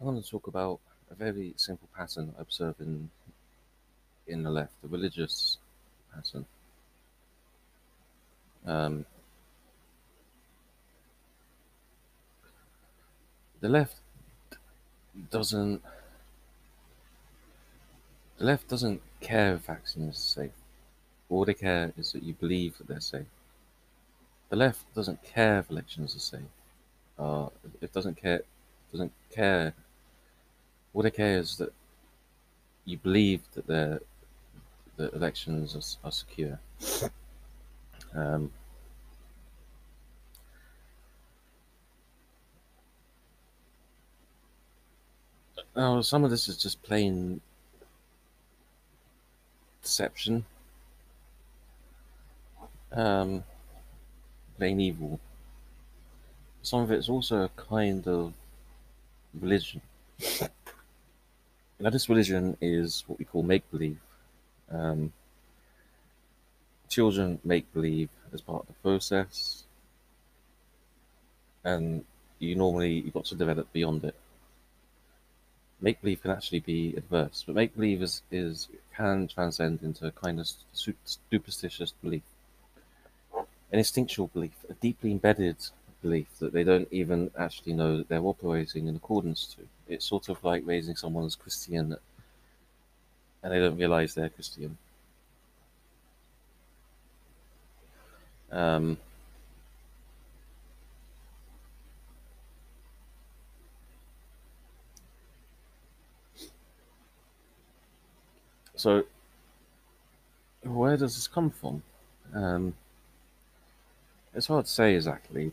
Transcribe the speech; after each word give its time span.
I 0.00 0.04
want 0.04 0.22
to 0.22 0.30
talk 0.30 0.46
about 0.46 0.80
a 1.10 1.14
very 1.14 1.54
simple 1.56 1.88
pattern 1.96 2.34
I 2.38 2.42
observe 2.42 2.76
in 2.80 3.10
in 4.26 4.42
the 4.42 4.50
left, 4.50 4.80
the 4.82 4.88
religious 4.88 5.58
pattern. 6.12 6.46
Um, 8.66 9.04
the 13.60 13.68
left 13.68 13.96
doesn't 15.30 15.82
the 18.38 18.44
left 18.44 18.68
doesn't 18.68 19.00
care 19.20 19.54
if 19.54 19.62
vaccines 19.62 20.16
are 20.16 20.42
safe. 20.42 20.52
All 21.30 21.44
they 21.44 21.54
care 21.54 21.92
is 21.96 22.12
that 22.12 22.22
you 22.22 22.34
believe 22.34 22.78
that 22.78 22.88
they're 22.88 23.00
safe. 23.00 23.26
The 24.48 24.56
left 24.56 24.94
doesn't 24.94 25.22
care 25.22 25.58
if 25.58 25.70
elections 25.70 26.16
are 26.16 26.20
safe. 26.20 26.52
Uh, 27.18 27.48
it 27.80 27.92
doesn't 27.92 28.16
care. 28.16 28.42
Doesn't 28.92 29.12
care. 29.30 29.74
All 30.94 31.02
they 31.02 31.10
care 31.10 31.38
is 31.38 31.56
that 31.58 31.72
you 32.84 32.96
believe 32.98 33.42
that 33.54 33.66
the 33.66 34.00
the 34.96 35.10
elections 35.10 35.74
are, 35.74 36.08
are 36.08 36.12
secure. 36.12 36.58
Um, 38.16 38.52
now, 45.74 46.00
some 46.00 46.22
of 46.22 46.30
this 46.30 46.48
is 46.48 46.56
just 46.56 46.80
plain 46.84 47.40
deception, 49.82 50.44
um, 52.92 53.42
plain 54.56 54.80
evil. 54.80 55.18
Some 56.62 56.82
of 56.82 56.92
it's 56.92 57.08
also 57.08 57.42
a 57.42 57.48
kind 57.48 58.06
of 58.06 58.32
religion. 59.34 59.80
Now, 61.80 61.90
this 61.90 62.08
religion 62.08 62.56
is 62.60 63.04
what 63.06 63.18
we 63.18 63.24
call 63.24 63.42
make 63.42 63.68
believe. 63.70 63.98
Um, 64.70 65.12
children 66.88 67.40
make 67.44 67.72
believe 67.74 68.08
as 68.32 68.40
part 68.40 68.62
of 68.62 68.68
the 68.68 68.74
process, 68.74 69.64
and 71.64 72.04
you 72.38 72.54
normally 72.54 72.92
you've 72.92 73.14
got 73.14 73.24
to 73.26 73.34
develop 73.34 73.72
beyond 73.72 74.04
it. 74.04 74.14
Make 75.80 76.00
believe 76.00 76.22
can 76.22 76.30
actually 76.30 76.60
be 76.60 76.94
adverse, 76.96 77.42
but 77.44 77.56
make 77.56 77.74
believe 77.74 78.02
is, 78.02 78.22
is 78.30 78.68
can 78.96 79.26
transcend 79.26 79.82
into 79.82 80.06
a 80.06 80.12
kind 80.12 80.38
of 80.38 80.48
superstitious 80.72 81.92
belief, 82.02 82.22
an 83.36 83.78
instinctual 83.78 84.28
belief, 84.28 84.64
a 84.70 84.74
deeply 84.74 85.10
embedded 85.10 85.56
belief 86.04 86.28
that 86.38 86.52
they 86.52 86.62
don't 86.62 86.86
even 86.90 87.30
actually 87.38 87.72
know 87.72 87.96
that 87.96 88.08
they're 88.08 88.20
operating 88.20 88.86
in 88.86 88.94
accordance 88.94 89.46
to. 89.54 89.62
It's 89.88 90.04
sort 90.04 90.28
of 90.28 90.44
like 90.44 90.62
raising 90.66 90.96
someone 90.96 91.24
as 91.24 91.34
Christian 91.34 91.96
and 93.42 93.52
they 93.52 93.58
don't 93.58 93.78
realize 93.78 94.14
they're 94.14 94.28
Christian. 94.28 94.76
Um, 98.52 98.98
so, 108.76 109.04
where 110.62 110.96
does 110.96 111.14
this 111.14 111.26
come 111.26 111.50
from? 111.50 111.82
Um, 112.34 112.74
it's 114.34 114.46
hard 114.46 114.66
to 114.66 114.70
say 114.70 114.94
exactly 114.94 115.52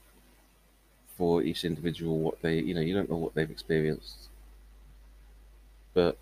for 1.21 1.43
each 1.43 1.65
individual 1.65 2.17
what 2.17 2.41
they, 2.41 2.55
you 2.57 2.73
know, 2.73 2.81
you 2.81 2.95
don't 2.95 3.07
know 3.07 3.15
what 3.15 3.35
they've 3.35 3.51
experienced. 3.51 4.27
But 5.93 6.17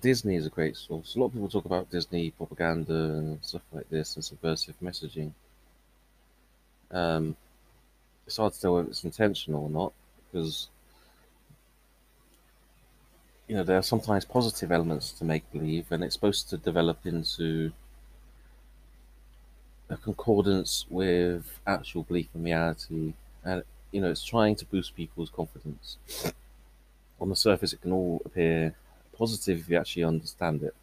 Disney 0.00 0.34
is 0.34 0.44
a 0.44 0.50
great 0.50 0.76
source. 0.76 1.14
A 1.14 1.20
lot 1.20 1.26
of 1.26 1.34
people 1.34 1.48
talk 1.48 1.64
about 1.64 1.92
Disney 1.92 2.32
propaganda 2.32 2.92
and 2.92 3.38
stuff 3.40 3.62
like 3.72 3.88
this 3.88 4.16
and 4.16 4.24
subversive 4.24 4.74
messaging. 4.82 5.30
Um, 6.90 7.36
it's 8.26 8.38
hard 8.38 8.52
to 8.52 8.60
tell 8.60 8.74
whether 8.74 8.88
it's 8.88 9.04
intentional 9.04 9.62
or 9.62 9.70
not 9.70 9.92
because 10.32 10.66
you 13.46 13.54
know 13.54 13.62
there 13.62 13.78
are 13.78 13.82
sometimes 13.82 14.24
positive 14.24 14.72
elements 14.72 15.12
to 15.12 15.24
make 15.24 15.52
believe, 15.52 15.86
and 15.92 16.02
it's 16.02 16.14
supposed 16.14 16.50
to 16.50 16.56
develop 16.56 17.06
into 17.06 17.70
a 19.94 19.96
concordance 19.96 20.86
with 20.90 21.60
actual 21.66 22.02
belief 22.02 22.28
in 22.34 22.42
reality, 22.42 23.14
and 23.44 23.62
you 23.92 24.00
know 24.00 24.10
it's 24.10 24.24
trying 24.24 24.56
to 24.56 24.66
boost 24.66 24.96
people's 24.96 25.30
confidence. 25.30 25.96
On 27.20 27.28
the 27.28 27.36
surface, 27.36 27.72
it 27.72 27.80
can 27.80 27.92
all 27.92 28.20
appear 28.24 28.74
positive 29.16 29.60
if 29.60 29.68
you 29.70 29.78
actually 29.78 30.04
understand 30.04 30.62
it. 30.62 30.74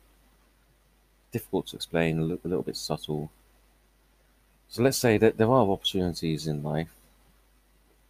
Difficult 1.32 1.68
to 1.68 1.76
explain, 1.76 2.20
a 2.20 2.22
little, 2.22 2.40
a 2.46 2.48
little 2.48 2.64
bit 2.64 2.78
subtle. 2.78 3.30
So 4.70 4.82
let's 4.82 4.98
say 4.98 5.18
that 5.18 5.38
there 5.38 5.52
are 5.52 5.70
opportunities 5.70 6.48
in 6.48 6.64
life 6.64 6.94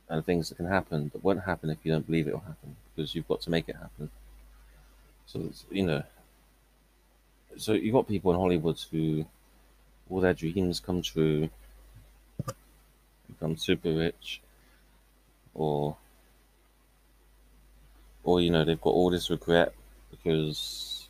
and 0.07 0.23
things 0.23 0.49
that 0.49 0.55
can 0.55 0.67
happen 0.67 1.09
that 1.13 1.23
won't 1.23 1.41
happen 1.41 1.71
if 1.71 1.79
you 1.83 1.91
don't 1.91 2.05
believe 2.05 2.27
it 2.27 2.33
will 2.33 2.41
happen 2.41 2.75
because 2.95 3.15
you've 3.15 3.27
got 3.27 3.41
to 3.41 3.49
make 3.49 3.67
it 3.67 3.75
happen. 3.75 4.11
So 5.25 5.49
you 5.71 5.83
know, 5.83 6.03
so 7.57 7.73
you've 7.73 7.93
got 7.93 8.07
people 8.07 8.31
in 8.31 8.39
Hollywood 8.39 8.79
who 8.91 9.25
all 10.09 10.19
their 10.21 10.33
dreams 10.33 10.79
come 10.79 11.01
true, 11.01 11.49
become 13.27 13.57
super 13.57 13.91
rich, 13.93 14.41
or 15.53 15.97
or 18.23 18.41
you 18.41 18.49
know 18.49 18.63
they've 18.63 18.81
got 18.81 18.91
all 18.91 19.09
this 19.09 19.29
regret 19.29 19.73
because 20.09 21.07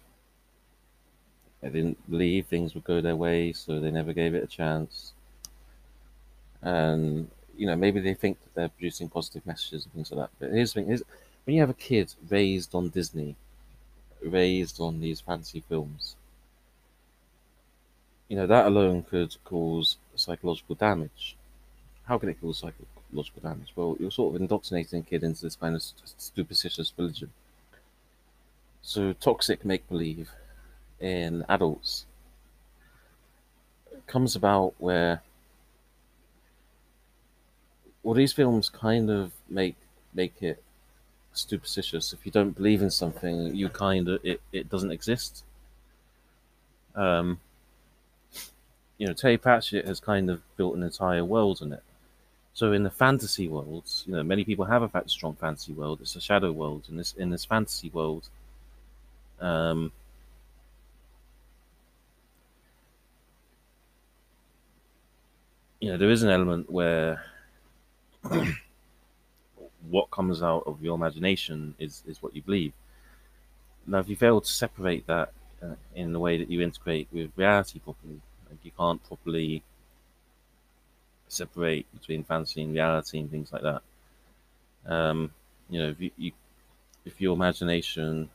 they 1.62 1.70
didn't 1.70 2.10
believe 2.10 2.46
things 2.48 2.74
would 2.76 2.84
go 2.84 3.02
their 3.02 3.16
way, 3.16 3.52
so 3.54 3.80
they 3.80 3.92
never 3.92 4.14
gave 4.14 4.34
it 4.36 4.44
a 4.44 4.48
chance. 4.48 5.14
And 6.62 7.30
you 7.58 7.68
know, 7.68 7.76
maybe 7.76 8.00
they 8.00 8.14
think 8.14 8.42
that 8.42 8.54
they're 8.56 8.70
producing 8.70 9.10
positive 9.10 9.46
messages 9.46 9.86
and 9.86 9.94
things 9.94 10.12
like 10.12 10.30
that. 10.30 10.40
But 10.40 10.52
here's 10.56 10.74
the 10.74 10.82
thing: 10.82 10.92
is 10.92 11.04
when 11.46 11.56
you 11.56 11.62
have 11.62 11.70
a 11.70 11.76
kid 11.76 12.14
raised 12.30 12.74
on 12.74 12.90
Disney, 12.90 13.36
raised 14.24 14.80
on 14.82 15.00
these 15.02 15.22
fancy 15.22 15.62
films, 15.62 16.16
you 18.32 18.38
know 18.38 18.48
that 18.48 18.66
alone 18.66 19.04
could 19.04 19.36
cause 19.44 19.98
psychological 20.16 20.76
damage. 20.76 21.36
How 22.06 22.18
can 22.18 22.30
it 22.30 22.40
cause 22.40 22.60
psychological 22.60 23.42
damage? 23.42 23.74
Well, 23.76 23.98
you're 24.00 24.12
sort 24.12 24.34
of 24.34 24.42
indoctrinating 24.42 25.00
a 25.02 25.04
kid 25.04 25.24
into 25.24 25.42
this 25.42 25.58
kind 25.58 25.76
of 25.76 25.84
superstitious 26.18 26.94
religion 26.98 27.32
so 28.82 29.14
toxic 29.14 29.64
make 29.64 29.88
believe 29.88 30.32
in 31.00 31.46
adults 31.48 32.06
comes 34.08 34.36
about 34.36 34.74
where 34.80 35.22
well 38.04 38.16
these 38.16 38.34
films 38.34 38.70
kind 38.70 39.10
of 39.10 39.32
make 39.50 39.76
make 40.14 40.42
it 40.42 40.62
superstitious. 41.34 42.12
If 42.12 42.26
you 42.26 42.32
don't 42.32 42.56
believe 42.56 42.82
in 42.82 42.92
something, 42.92 43.56
you 43.56 43.70
kind 43.70 44.10
of 44.10 44.26
it, 44.26 44.42
it 44.52 44.70
doesn't 44.70 44.92
exist. 44.92 45.44
Um, 46.96 47.40
you 49.02 49.08
know, 49.08 49.14
Terry 49.14 49.40
Pratchett 49.40 49.88
has 49.88 50.00
kind 50.00 50.30
of 50.30 50.44
built 50.58 50.76
an 50.76 50.84
entire 50.84 51.26
world 51.26 51.64
in 51.64 51.74
it. 51.74 51.82
So 52.54 52.72
in 52.72 52.84
the 52.84 52.92
fantasy 52.92 53.48
worlds, 53.48 54.04
you 54.06 54.14
know, 54.14 54.22
many 54.22 54.44
people 54.44 54.66
have 54.66 54.84
a 54.84 55.10
strong 55.10 55.34
fantasy 55.34 55.74
world. 55.74 56.02
It's 56.02 56.16
a 56.16 56.22
shadow 56.22 56.52
world. 56.52 56.86
In 56.88 56.98
this 56.98 57.16
in 57.18 57.32
this 57.32 57.44
fantasy 57.44 57.90
world, 57.90 58.30
um, 59.40 59.92
you 65.80 65.90
know, 65.90 65.98
there 65.98 66.12
is 66.12 66.22
an 66.22 66.30
element 66.30 66.70
where 66.70 67.24
what 69.90 70.12
comes 70.12 70.44
out 70.44 70.62
of 70.68 70.84
your 70.84 70.94
imagination 70.94 71.74
is, 71.80 72.04
is 72.06 72.22
what 72.22 72.36
you 72.36 72.44
believe. 72.44 72.74
Now, 73.88 73.98
if 73.98 74.10
you 74.10 74.16
fail 74.16 74.42
to 74.42 74.48
separate 74.48 75.08
that 75.08 75.34
uh, 75.64 75.74
in 75.96 76.14
the 76.14 76.20
way 76.20 76.38
that 76.38 76.52
you 76.52 76.62
integrate 76.62 77.08
with 77.12 77.32
reality 77.36 77.80
properly, 77.80 78.22
you 78.64 78.72
can't 78.78 79.04
properly 79.04 79.64
separate 81.28 81.86
between 81.94 82.24
fantasy 82.24 82.62
and 82.62 82.74
reality 82.74 83.20
and 83.20 83.32
things 83.32 83.52
like 83.54 83.64
that. 83.64 83.82
Um, 84.86 85.32
you 85.70 85.82
know, 85.82 85.90
if 85.90 86.02
you, 86.02 86.12
you 86.18 86.32
if 87.06 87.20
your 87.22 87.34
imagination 87.36 88.30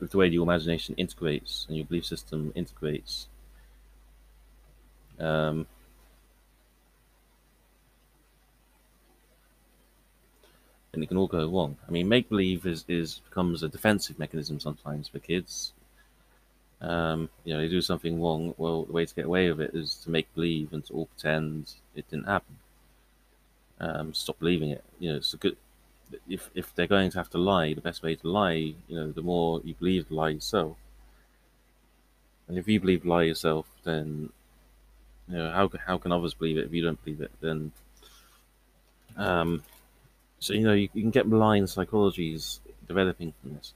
with 0.00 0.10
the 0.10 0.16
way 0.16 0.26
your 0.28 0.42
imagination 0.42 0.94
integrates 0.96 1.66
and 1.68 1.76
your 1.76 1.86
belief 1.86 2.06
system 2.06 2.52
integrates. 2.54 3.28
Um, 5.20 5.66
and 10.92 11.02
it 11.02 11.08
can 11.08 11.16
all 11.16 11.26
go 11.26 11.46
wrong. 11.46 11.76
I 11.86 11.90
mean, 11.90 12.08
make 12.08 12.28
believe 12.28 12.66
is, 12.66 12.84
is 12.88 13.20
becomes 13.28 13.62
a 13.62 13.68
defensive 13.68 14.18
mechanism 14.18 14.58
sometimes 14.60 15.08
for 15.08 15.18
kids. 15.18 15.73
Um, 16.80 17.30
you 17.44 17.54
know, 17.54 17.60
they 17.60 17.68
do 17.68 17.80
something 17.80 18.20
wrong. 18.20 18.54
Well, 18.58 18.84
the 18.84 18.92
way 18.92 19.06
to 19.06 19.14
get 19.14 19.24
away 19.26 19.50
with 19.50 19.60
it 19.60 19.74
is 19.74 19.94
to 20.04 20.10
make 20.10 20.32
believe 20.34 20.72
and 20.72 20.84
to 20.86 20.92
all 20.92 21.06
pretend 21.06 21.74
it 21.94 22.08
didn't 22.10 22.26
happen. 22.26 22.56
um, 23.80 24.14
stop 24.14 24.38
believing 24.38 24.70
it. 24.70 24.84
You 24.98 25.10
know, 25.10 25.16
it's 25.16 25.34
a 25.34 25.36
good. 25.36 25.56
If 26.28 26.50
if 26.54 26.74
they're 26.74 26.86
going 26.86 27.10
to 27.10 27.18
have 27.18 27.30
to 27.30 27.38
lie, 27.38 27.74
the 27.74 27.80
best 27.80 28.02
way 28.02 28.14
to 28.16 28.28
lie, 28.28 28.74
you 28.88 28.96
know, 28.96 29.10
the 29.10 29.22
more 29.22 29.60
you 29.64 29.74
believe 29.74 30.08
the 30.08 30.14
lie 30.14 30.30
yourself, 30.30 30.76
and 32.48 32.58
if 32.58 32.68
you 32.68 32.80
believe 32.80 33.02
the 33.02 33.08
lie 33.08 33.22
yourself, 33.24 33.66
then 33.84 34.30
you 35.28 35.36
know 35.36 35.50
how 35.50 35.70
how 35.86 35.98
can 35.98 36.12
others 36.12 36.34
believe 36.34 36.58
it 36.58 36.66
if 36.66 36.72
you 36.72 36.82
don't 36.82 37.02
believe 37.04 37.20
it? 37.20 37.32
Then, 37.40 37.72
um, 39.16 39.62
so 40.38 40.54
you 40.54 40.62
know 40.62 40.72
you, 40.74 40.88
you 40.94 41.02
can 41.02 41.10
get 41.10 41.28
blind 41.28 41.66
psychologies 41.68 42.60
developing 42.86 43.32
from 43.42 43.54
this. 43.54 43.72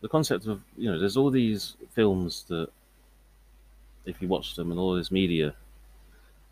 The 0.00 0.08
concept 0.08 0.46
of 0.46 0.62
you 0.76 0.90
know, 0.90 0.98
there's 0.98 1.16
all 1.16 1.30
these 1.30 1.76
films 1.92 2.44
that, 2.48 2.70
if 4.04 4.20
you 4.20 4.28
watch 4.28 4.56
them, 4.56 4.70
and 4.70 4.78
all 4.78 4.94
this 4.94 5.10
media 5.10 5.54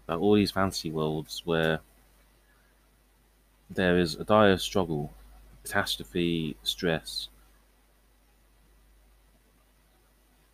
about 0.04 0.20
all 0.20 0.34
these 0.34 0.50
fantasy 0.50 0.90
worlds 0.90 1.42
where 1.44 1.80
there 3.70 3.98
is 3.98 4.14
a 4.16 4.24
dire 4.24 4.58
struggle, 4.58 5.12
catastrophe, 5.62 6.56
stress, 6.62 7.28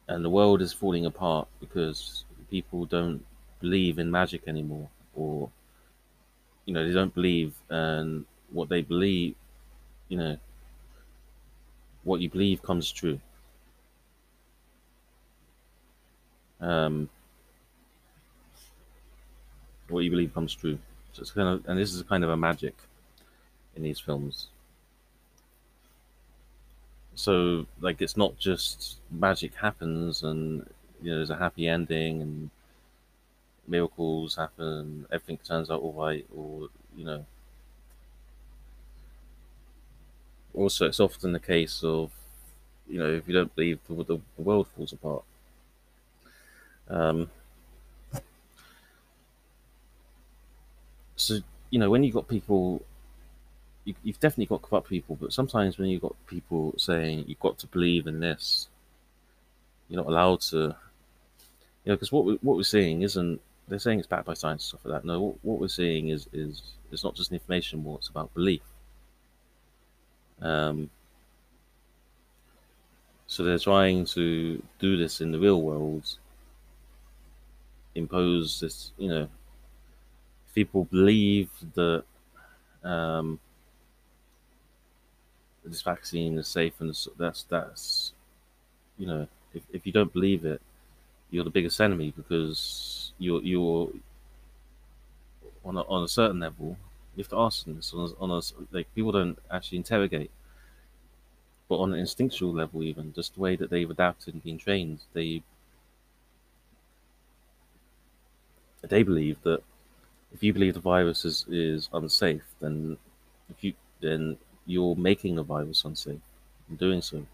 and 0.08 0.24
the 0.24 0.30
world 0.30 0.60
is 0.62 0.72
falling 0.72 1.06
apart 1.06 1.48
because 1.60 2.24
people 2.50 2.84
don't 2.86 3.24
believe 3.60 3.98
in 3.98 4.10
magic 4.10 4.42
anymore, 4.46 4.88
or 5.14 5.50
you 6.66 6.74
know 6.74 6.86
they 6.86 6.92
don't 6.92 7.14
believe 7.14 7.54
and 7.70 8.24
what 8.50 8.68
they 8.68 8.82
believe, 8.82 9.34
you 10.08 10.18
know, 10.18 10.36
what 12.04 12.20
you 12.20 12.30
believe 12.30 12.62
comes 12.62 12.90
true. 12.92 13.18
Um, 16.60 17.08
what 19.88 20.00
you 20.00 20.10
believe 20.10 20.32
comes 20.34 20.54
true. 20.54 20.78
So 21.12 21.22
it's 21.22 21.30
kind 21.30 21.48
of, 21.48 21.68
and 21.68 21.78
this 21.78 21.92
is 21.94 22.02
kind 22.02 22.24
of 22.24 22.30
a 22.30 22.36
magic 22.36 22.74
in 23.76 23.82
these 23.82 24.00
films. 24.00 24.48
So 27.14 27.66
like 27.80 28.02
it's 28.02 28.16
not 28.16 28.36
just 28.38 28.98
magic 29.10 29.54
happens 29.54 30.22
and 30.22 30.68
you 31.00 31.10
know 31.10 31.16
there's 31.16 31.30
a 31.30 31.36
happy 31.36 31.68
ending 31.68 32.22
and 32.22 32.50
miracles 33.66 34.36
happen, 34.36 35.06
everything 35.10 35.38
turns 35.38 35.70
out 35.70 35.80
all 35.80 35.92
right, 35.92 36.26
or 36.34 36.68
you 36.96 37.04
know. 37.04 37.24
Also, 40.54 40.86
it's 40.86 41.00
often 41.00 41.32
the 41.32 41.40
case 41.40 41.82
of 41.82 42.10
you 42.88 42.98
know 42.98 43.10
if 43.10 43.26
you 43.26 43.34
don't 43.34 43.54
believe 43.54 43.80
the, 43.88 43.94
the, 43.94 44.20
the 44.36 44.42
world 44.42 44.68
falls 44.76 44.92
apart. 44.92 45.22
Um, 46.88 47.30
so 51.16 51.38
you 51.70 51.78
know 51.78 51.90
when 51.90 52.04
you've 52.04 52.14
got 52.14 52.28
people 52.28 52.82
you, 53.84 53.94
have 54.06 54.20
definitely 54.20 54.46
got 54.46 54.62
corrupt 54.62 54.88
people, 54.88 55.16
but 55.20 55.32
sometimes 55.32 55.78
when 55.78 55.88
you've 55.88 56.02
got 56.02 56.14
people 56.26 56.74
saying 56.78 57.24
you've 57.26 57.40
got 57.40 57.58
to 57.58 57.66
believe 57.66 58.06
in 58.06 58.20
this, 58.20 58.68
you're 59.88 60.02
not 60.02 60.10
allowed 60.10 60.40
to, 60.40 60.56
you 60.56 60.66
know, 61.86 61.94
because 61.94 62.10
what 62.10 62.24
we, 62.24 62.38
what 62.40 62.56
we're 62.56 62.62
seeing 62.62 63.02
isn't 63.02 63.40
they're 63.68 63.78
saying 63.78 63.98
it's 63.98 64.08
backed 64.08 64.26
by 64.26 64.34
science 64.34 64.62
and 64.64 64.68
stuff 64.80 64.84
like 64.84 65.02
that. 65.02 65.06
No, 65.06 65.20
what, 65.20 65.36
what 65.42 65.60
we're 65.60 65.68
seeing 65.68 66.08
is 66.08 66.28
is 66.32 66.62
it's 66.92 67.04
not 67.04 67.14
just 67.14 67.30
an 67.30 67.34
information 67.34 67.84
war; 67.84 67.98
it's 67.98 68.08
about 68.08 68.32
belief. 68.34 68.62
Um, 70.40 70.90
so 73.26 73.42
they're 73.42 73.58
trying 73.58 74.04
to 74.06 74.62
do 74.78 74.96
this 74.96 75.20
in 75.20 75.32
the 75.32 75.38
real 75.38 75.60
world, 75.62 76.18
impose 77.94 78.60
this, 78.60 78.92
you 78.98 79.08
know, 79.08 79.28
people 80.54 80.84
believe 80.84 81.50
that 81.74 82.04
um, 82.84 83.40
this 85.64 85.82
vaccine 85.82 86.38
is 86.38 86.46
safe 86.46 86.74
and 86.80 86.94
that's 87.18 87.42
that's 87.44 88.12
you 88.98 89.06
know 89.06 89.26
if, 89.54 89.62
if 89.72 89.86
you 89.86 89.92
don't 89.92 90.12
believe 90.12 90.44
it 90.44 90.60
you're 91.30 91.44
the 91.44 91.50
biggest 91.50 91.80
enemy 91.80 92.12
because 92.16 93.12
you're 93.18 93.42
you're 93.42 93.90
on 95.64 95.76
a, 95.76 95.82
on 95.82 96.04
a 96.04 96.08
certain 96.08 96.40
level 96.40 96.76
you 97.16 97.22
have 97.22 97.28
to 97.30 97.38
ask 97.38 97.64
them 97.64 97.80
on 97.94 98.14
on 98.20 98.30
a 98.30 98.40
like 98.70 98.92
people 98.94 99.12
don't 99.12 99.38
actually 99.50 99.78
interrogate 99.78 100.30
but 101.68 101.76
on 101.78 101.92
an 101.92 101.98
instinctual 101.98 102.52
level 102.52 102.82
even 102.82 103.12
just 103.12 103.34
the 103.34 103.40
way 103.40 103.56
that 103.56 103.70
they've 103.70 103.90
adapted 103.90 104.34
and 104.34 104.42
been 104.42 104.58
trained 104.58 105.00
they 105.12 105.42
they 108.82 109.02
believe 109.02 109.42
that 109.42 109.62
if 110.32 110.42
you 110.42 110.52
believe 110.52 110.74
the 110.74 110.80
virus 110.80 111.24
is, 111.24 111.46
is 111.48 111.88
unsafe 111.92 112.44
then 112.60 112.96
if 113.50 113.62
you 113.64 113.74
then 114.00 114.36
you're 114.66 114.96
making 114.96 115.36
the 115.36 115.42
virus 115.42 115.84
unsafe 115.84 116.20
in 116.70 116.76
doing 116.76 117.02
so. 117.02 117.26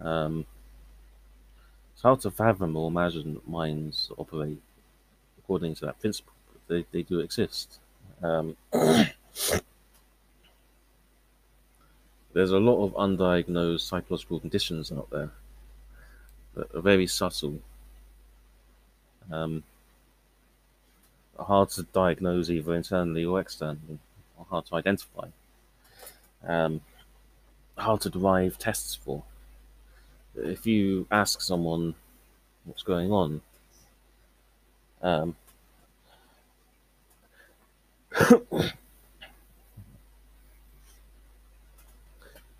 Um, 0.00 0.46
it's 1.92 2.02
hard 2.02 2.20
to 2.20 2.30
fathom 2.30 2.76
or 2.76 2.88
imagine 2.88 3.40
minds 3.46 4.10
operate 4.16 4.60
according 5.38 5.74
to 5.76 5.86
that 5.86 6.00
principle, 6.00 6.34
they, 6.68 6.86
they 6.92 7.02
do 7.02 7.20
exist. 7.20 7.78
Um, 8.22 8.56
there's 12.32 12.52
a 12.52 12.58
lot 12.58 12.84
of 12.84 12.92
undiagnosed 12.94 13.80
psychological 13.80 14.40
conditions 14.40 14.92
out 14.92 15.08
there 15.10 15.30
that 16.54 16.74
are 16.74 16.80
very 16.80 17.06
subtle, 17.06 17.60
um, 19.30 19.62
hard 21.38 21.70
to 21.70 21.84
diagnose 21.84 22.50
either 22.50 22.74
internally 22.74 23.24
or 23.24 23.40
externally, 23.40 23.98
or 24.36 24.46
hard 24.50 24.66
to 24.66 24.74
identify 24.74 25.28
um, 26.46 26.80
hard 27.76 28.00
to 28.02 28.10
derive 28.10 28.58
tests 28.58 28.94
for. 28.94 29.22
If 30.36 30.66
you 30.66 31.06
ask 31.10 31.40
someone 31.40 31.94
what's 32.64 32.82
going 32.82 33.12
on, 33.12 33.40
um, 35.02 35.36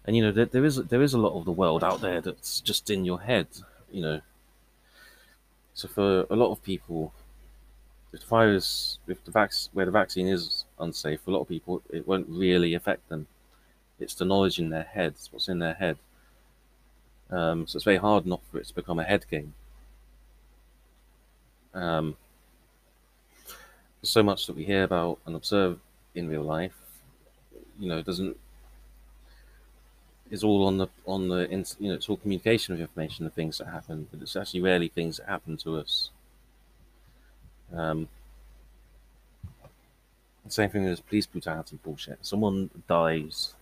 and 0.05 0.17
you 0.17 0.23
know 0.23 0.33
there, 0.33 0.47
there 0.47 0.65
is 0.65 0.77
there 0.77 1.03
is 1.03 1.15
a 1.15 1.19
lot 1.19 1.39
of 1.39 1.45
the 1.45 1.53
world 1.53 1.83
out 1.85 2.01
there 2.01 2.21
that's 2.21 2.61
just 2.61 2.91
in 2.91 3.05
your 3.05 3.21
head, 3.21 3.47
you 3.91 4.03
know. 4.03 4.21
So 5.75 5.89
for 5.89 6.27
a 6.31 6.37
lot 6.37 6.53
of 6.53 6.63
people, 6.63 7.13
if 8.13 8.21
the 8.21 8.27
virus, 8.27 8.99
if 9.07 9.25
the 9.25 9.31
vac- 9.31 9.53
where 9.73 9.87
the 9.87 9.93
vaccine 9.93 10.29
is 10.29 10.65
unsafe, 10.79 11.21
for 11.23 11.31
a 11.31 11.35
lot 11.35 11.41
of 11.41 11.49
people 11.49 11.83
it 11.91 12.07
won't 12.07 12.29
really 12.29 12.75
affect 12.75 13.09
them 13.09 13.27
it's 14.01 14.15
the 14.15 14.25
knowledge 14.25 14.59
in 14.59 14.71
their 14.71 14.83
heads, 14.83 15.29
what's 15.31 15.49
in 15.49 15.59
their 15.59 15.75
head. 15.75 15.99
Um, 17.31 17.67
so 17.67 17.77
it's 17.77 17.85
very 17.85 17.99
hard 17.99 18.27
not 18.27 18.41
for 18.51 18.59
it 18.59 18.67
to 18.67 18.75
become 18.75 18.99
a 18.99 19.05
head 19.05 19.27
game. 19.31 19.55
Um, 21.75 22.17
so 24.03 24.23
much 24.23 24.47
that 24.47 24.57
we 24.57 24.65
hear 24.65 24.85
about 24.85 25.19
and 25.27 25.37
observe 25.37 25.79
in 26.15 26.29
real 26.29 26.43
life, 26.43 26.77
you 27.79 27.89
know, 27.89 28.03
doesn't 28.03 28.37
is 30.31 30.45
all 30.45 30.65
on 30.67 30.79
the 30.79 30.87
on 31.07 31.29
the 31.29 31.49
you 31.81 31.89
know 31.89 31.95
it's 31.95 32.09
all 32.09 32.17
communication 32.17 32.73
of 32.73 32.81
information, 32.81 33.25
the 33.25 33.31
things 33.31 33.59
that 33.59 33.67
happen, 33.67 34.07
but 34.11 34.23
it's 34.23 34.37
actually 34.37 34.61
rarely 34.61 34.89
things 34.89 35.17
that 35.17 35.27
happen 35.29 35.57
to 35.59 35.77
us. 35.77 36.11
Um, 37.75 38.09
same 40.49 40.71
thing 40.71 40.87
as 40.87 41.01
police 41.01 41.27
brutality 41.27 41.79
bullshit. 41.83 42.19
Someone 42.23 42.71
dies 42.89 43.55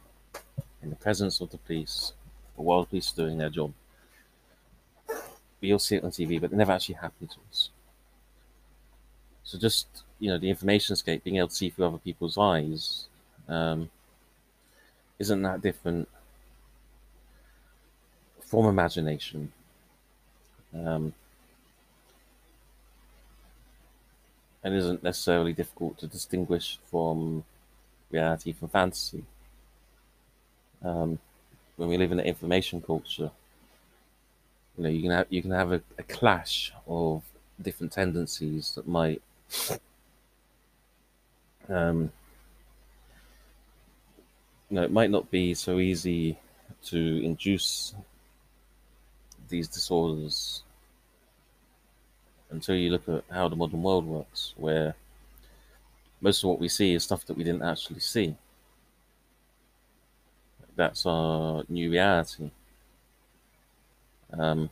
in 0.82 0.90
the 0.90 0.96
presence 0.96 1.40
of 1.40 1.50
the 1.50 1.58
police 1.58 2.12
while 2.56 2.80
the 2.80 2.86
police 2.86 3.12
are 3.12 3.16
doing 3.16 3.38
their 3.38 3.50
job. 3.50 3.72
We'll 5.60 5.78
see 5.78 5.96
it 5.96 6.04
on 6.04 6.10
TV, 6.10 6.40
but 6.40 6.52
it 6.52 6.56
never 6.56 6.72
actually 6.72 6.94
happened 6.96 7.30
to 7.30 7.36
us. 7.50 7.70
So 9.48 9.56
just 9.56 9.86
you 10.20 10.28
know, 10.28 10.36
the 10.36 10.50
information 10.50 10.92
escape, 10.92 11.24
being 11.24 11.36
able 11.36 11.48
to 11.48 11.54
see 11.54 11.70
through 11.70 11.86
other 11.86 11.96
people's 11.98 12.36
eyes, 12.36 13.06
um, 13.48 13.88
isn't 15.18 15.40
that 15.40 15.62
different 15.62 16.06
from 18.40 18.66
imagination. 18.66 19.50
Um, 20.74 21.14
and 24.62 24.74
isn't 24.74 25.02
necessarily 25.02 25.54
difficult 25.54 25.96
to 25.98 26.06
distinguish 26.06 26.78
from 26.90 27.42
reality 28.10 28.52
from 28.52 28.68
fantasy 28.68 29.24
um, 30.84 31.18
when 31.76 31.88
we 31.88 31.96
live 31.96 32.12
in 32.12 32.20
an 32.20 32.26
information 32.26 32.82
culture, 32.82 33.30
you 34.76 34.84
know, 34.84 34.90
you 34.90 35.00
can 35.00 35.10
have 35.10 35.26
you 35.30 35.40
can 35.40 35.52
have 35.52 35.72
a, 35.72 35.80
a 35.98 36.02
clash 36.02 36.70
of 36.86 37.22
different 37.62 37.92
tendencies 37.92 38.74
that 38.74 38.86
might 38.86 39.22
um, 41.68 42.10
you 44.70 44.76
know, 44.76 44.82
it 44.82 44.92
might 44.92 45.10
not 45.10 45.30
be 45.30 45.54
so 45.54 45.78
easy 45.78 46.38
to 46.86 47.24
induce 47.24 47.94
these 49.48 49.68
disorders 49.68 50.62
until 52.50 52.74
you 52.74 52.90
look 52.90 53.08
at 53.08 53.24
how 53.30 53.48
the 53.48 53.56
modern 53.56 53.82
world 53.82 54.06
works, 54.06 54.54
where 54.56 54.94
most 56.20 56.42
of 56.42 56.50
what 56.50 56.60
we 56.60 56.68
see 56.68 56.94
is 56.94 57.04
stuff 57.04 57.24
that 57.26 57.36
we 57.36 57.44
didn't 57.44 57.62
actually 57.62 58.00
see. 58.00 58.34
That's 60.76 61.06
our 61.06 61.64
new 61.68 61.90
reality. 61.90 62.50
Um, 64.32 64.70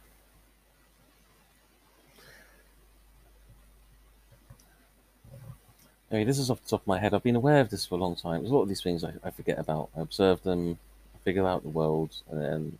Mean, 6.10 6.26
this 6.26 6.38
is 6.38 6.50
off 6.50 6.62
the 6.62 6.68
top 6.68 6.82
of 6.82 6.86
my 6.86 6.98
head. 6.98 7.14
I've 7.14 7.22
been 7.22 7.36
aware 7.36 7.60
of 7.60 7.70
this 7.70 7.84
for 7.84 7.96
a 7.96 7.98
long 7.98 8.14
time. 8.14 8.40
There's 8.40 8.52
a 8.52 8.54
lot 8.54 8.62
of 8.62 8.68
these 8.68 8.82
things 8.82 9.02
I, 9.02 9.12
I 9.24 9.30
forget 9.30 9.58
about. 9.58 9.90
I 9.96 10.00
observe 10.00 10.42
them, 10.42 10.78
I 11.14 11.18
figure 11.24 11.46
out 11.46 11.62
the 11.62 11.68
world, 11.68 12.14
and 12.30 12.40
then, 12.40 12.78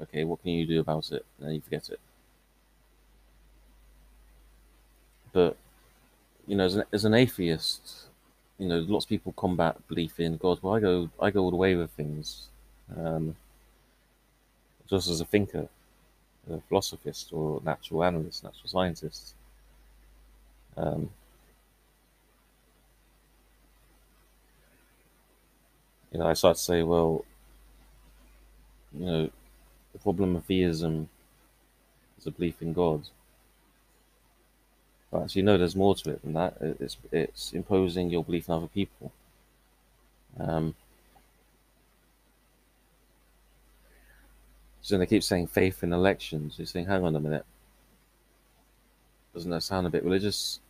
okay, 0.00 0.24
what 0.24 0.42
can 0.42 0.52
you 0.52 0.66
do 0.66 0.80
about 0.80 1.12
it? 1.12 1.24
And 1.38 1.48
then 1.48 1.54
you 1.54 1.60
forget 1.60 1.90
it. 1.90 2.00
But, 5.32 5.56
you 6.46 6.56
know, 6.56 6.64
as 6.64 6.76
an, 6.76 6.84
as 6.92 7.04
an 7.04 7.14
atheist, 7.14 8.06
you 8.58 8.68
know, 8.68 8.78
lots 8.88 9.04
of 9.04 9.10
people 9.10 9.32
combat 9.32 9.76
belief 9.86 10.18
in 10.18 10.38
God. 10.38 10.58
Well, 10.62 10.74
I 10.74 10.80
go, 10.80 11.10
I 11.20 11.30
go 11.30 11.42
all 11.42 11.50
the 11.50 11.56
way 11.56 11.74
with 11.76 11.90
things. 11.90 12.48
Um, 12.96 13.36
just 14.88 15.08
as 15.08 15.20
a 15.20 15.24
thinker, 15.24 15.68
a 16.50 16.60
philosophist, 16.68 17.32
or 17.32 17.60
natural 17.64 18.02
analyst, 18.02 18.42
natural 18.42 18.66
scientist. 18.66 19.34
Um, 20.76 21.10
you 26.12 26.18
know, 26.18 26.26
I 26.26 26.34
start 26.34 26.56
to 26.56 26.62
say, 26.62 26.82
well, 26.82 27.24
you 28.92 29.06
know, 29.06 29.30
the 29.92 29.98
problem 29.98 30.36
of 30.36 30.44
theism 30.44 31.08
is 32.18 32.26
a 32.26 32.30
belief 32.30 32.60
in 32.60 32.72
God. 32.72 33.02
But 35.10 35.24
actually, 35.24 35.42
no, 35.42 35.58
there's 35.58 35.76
more 35.76 35.94
to 35.94 36.10
it 36.10 36.22
than 36.22 36.34
that. 36.34 36.56
It's 36.60 36.96
it's 37.10 37.52
imposing 37.52 38.10
your 38.10 38.24
belief 38.24 38.48
in 38.48 38.54
other 38.54 38.68
people. 38.68 39.12
Um, 40.38 40.74
so 44.82 44.98
they 44.98 45.06
keep 45.06 45.24
saying 45.24 45.48
faith 45.48 45.82
in 45.82 45.92
elections. 45.92 46.54
You're 46.58 46.66
saying, 46.66 46.86
hang 46.86 47.04
on 47.04 47.16
a 47.16 47.20
minute. 47.20 47.44
Doesn't 49.34 49.50
that 49.50 49.62
sound 49.62 49.86
a 49.86 49.90
bit 49.90 50.04
religious? 50.04 50.60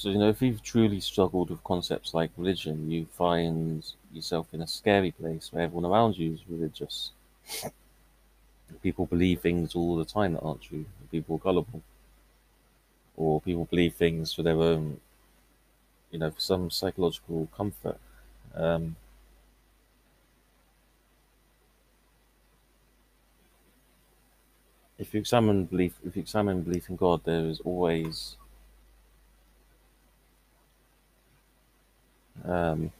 So, 0.00 0.08
you 0.08 0.16
know, 0.16 0.30
if 0.30 0.40
you've 0.40 0.62
truly 0.62 0.98
struggled 0.98 1.50
with 1.50 1.62
concepts 1.62 2.14
like 2.14 2.30
religion, 2.38 2.90
you 2.90 3.04
find 3.18 3.84
yourself 4.14 4.46
in 4.54 4.62
a 4.62 4.66
scary 4.66 5.10
place 5.10 5.52
where 5.52 5.64
everyone 5.64 5.84
around 5.84 6.16
you 6.16 6.32
is 6.32 6.40
religious. 6.48 7.10
People 8.82 9.04
believe 9.04 9.42
things 9.42 9.74
all 9.74 9.96
the 9.96 10.06
time 10.06 10.32
that 10.32 10.40
aren't 10.40 10.62
true. 10.62 10.86
People 11.10 11.36
are 11.36 11.40
gullible. 11.40 11.82
Or 13.14 13.42
people 13.42 13.66
believe 13.66 13.92
things 13.92 14.32
for 14.32 14.42
their 14.42 14.56
own, 14.56 15.02
you 16.10 16.18
know, 16.18 16.30
for 16.30 16.40
some 16.40 16.70
psychological 16.70 17.50
comfort. 17.54 17.98
Um, 18.54 18.96
if 24.98 25.12
you 25.12 25.20
examine 25.20 25.66
belief, 25.66 25.92
if 26.06 26.16
you 26.16 26.22
examine 26.22 26.62
belief 26.62 26.88
in 26.88 26.96
God, 26.96 27.20
there 27.24 27.44
is 27.44 27.60
always 27.60 28.36
um, 32.44 32.90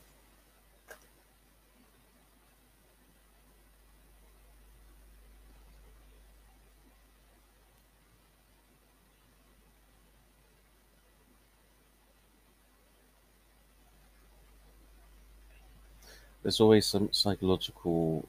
there's 16.42 16.60
always 16.60 16.86
some 16.86 17.10
psychological 17.12 18.26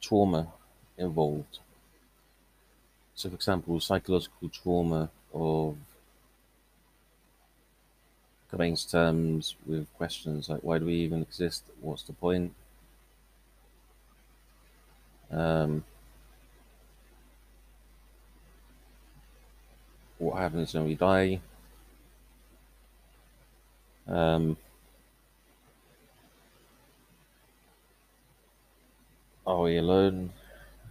trauma 0.00 0.52
involved. 0.96 1.60
So, 3.14 3.28
for 3.28 3.34
example, 3.34 3.78
psychological 3.80 4.48
trauma 4.48 5.10
of 5.34 5.76
coming 8.50 8.74
to 8.74 8.90
terms 8.90 9.56
with 9.66 9.86
questions 9.96 10.48
like 10.48 10.60
why 10.62 10.78
do 10.78 10.86
we 10.86 10.94
even 10.94 11.22
exist? 11.22 11.64
What's 11.80 12.02
the 12.02 12.12
point? 12.14 12.52
Um, 15.30 15.84
what 20.18 20.38
happens 20.38 20.74
when 20.74 20.84
we 20.84 20.94
die? 20.94 21.40
Um, 24.06 24.56
are 29.46 29.60
we 29.60 29.76
alone? 29.76 30.32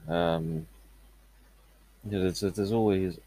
Um, 0.07 0.67
there's, 2.03 2.39
there's 2.41 2.71
always 2.71 3.19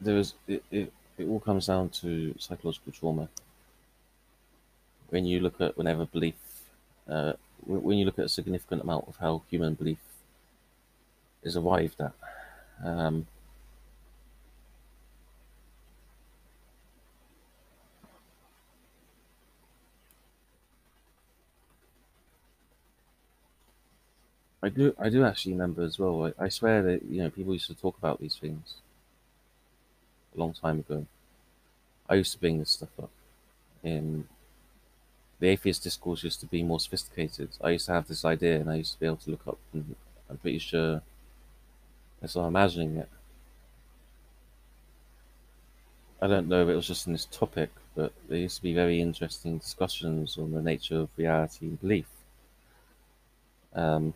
there 0.00 0.16
is 0.18 0.34
it, 0.48 0.64
it, 0.70 0.92
it 1.22 1.28
all 1.28 1.40
comes 1.40 1.66
down 1.66 1.90
to 1.90 2.34
psychological 2.38 2.92
trauma. 2.92 3.28
When 5.10 5.24
you 5.26 5.38
look 5.38 5.60
at 5.60 5.76
whenever 5.78 6.06
belief, 6.06 6.34
uh, 7.08 7.34
when 7.64 7.98
you 7.98 8.04
look 8.04 8.18
at 8.18 8.24
a 8.24 8.28
significant 8.28 8.82
amount 8.82 9.06
of 9.06 9.16
how 9.18 9.42
human 9.48 9.74
belief 9.74 10.00
is 11.42 11.56
arrived 11.56 12.00
at, 12.00 12.12
um, 12.84 13.26
I 24.62 24.70
do. 24.70 24.94
I 24.98 25.08
do 25.08 25.24
actually 25.24 25.52
remember 25.52 25.82
as 25.82 25.98
well. 25.98 26.26
I, 26.38 26.44
I 26.46 26.48
swear 26.48 26.82
that 26.82 27.02
you 27.04 27.22
know 27.22 27.30
people 27.30 27.52
used 27.52 27.66
to 27.68 27.74
talk 27.74 27.96
about 27.98 28.18
these 28.18 28.36
things 28.36 28.76
a 30.34 30.40
long 30.40 30.52
time 30.52 30.80
ago. 30.80 31.06
I 32.08 32.14
used 32.16 32.32
to 32.32 32.38
bring 32.38 32.58
this 32.58 32.70
stuff 32.70 32.90
up. 33.02 33.10
In 33.82 34.28
the 35.40 35.48
atheist 35.48 35.82
discourse 35.82 36.22
used 36.22 36.40
to 36.40 36.46
be 36.46 36.62
more 36.62 36.78
sophisticated. 36.80 37.50
I 37.60 37.70
used 37.70 37.86
to 37.86 37.92
have 37.92 38.06
this 38.06 38.24
idea, 38.24 38.60
and 38.60 38.70
I 38.70 38.76
used 38.76 38.94
to 38.94 39.00
be 39.00 39.06
able 39.06 39.16
to 39.16 39.30
look 39.30 39.46
up, 39.46 39.58
and 39.72 39.96
I'm 40.30 40.38
pretty 40.38 40.58
sure 40.58 41.02
that's 42.20 42.36
I'm 42.36 42.46
imagining 42.46 42.96
it. 42.96 43.08
I 46.20 46.28
don't 46.28 46.48
know 46.48 46.62
if 46.62 46.68
it 46.68 46.76
was 46.76 46.86
just 46.86 47.08
in 47.08 47.12
this 47.12 47.24
topic, 47.24 47.70
but 47.96 48.12
there 48.28 48.38
used 48.38 48.56
to 48.58 48.62
be 48.62 48.72
very 48.72 49.00
interesting 49.00 49.58
discussions 49.58 50.38
on 50.38 50.52
the 50.52 50.62
nature 50.62 51.00
of 51.00 51.08
reality 51.16 51.66
and 51.66 51.80
belief. 51.80 52.06
Um, 53.74 54.14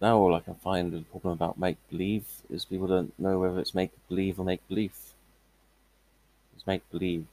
Now 0.00 0.18
all 0.18 0.34
I 0.34 0.40
can 0.40 0.54
find 0.54 0.92
the 0.92 1.00
problem 1.02 1.32
about 1.32 1.58
make 1.58 1.76
believe 1.90 2.24
is 2.48 2.64
people 2.64 2.86
don't 2.86 3.18
know 3.18 3.38
whether 3.40 3.58
it's 3.58 3.74
make 3.74 3.90
believe 4.08 4.38
or 4.38 4.44
make 4.44 4.66
believe. 4.68 4.96
It's 6.54 6.66
make 6.66 6.88
believe. 6.90 7.26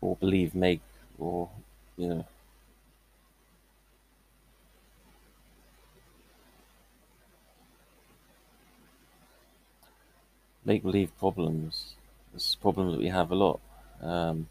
Or 0.00 0.14
believe 0.16 0.54
make 0.54 0.80
or 1.18 1.48
you 1.96 2.08
know 2.08 2.24
make 10.68 10.82
believe 10.82 11.18
problems. 11.18 11.94
This 12.34 12.54
problems 12.54 12.92
that 12.92 13.00
we 13.00 13.08
have 13.08 13.30
a 13.30 13.34
lot. 13.34 13.58
Um, 14.02 14.46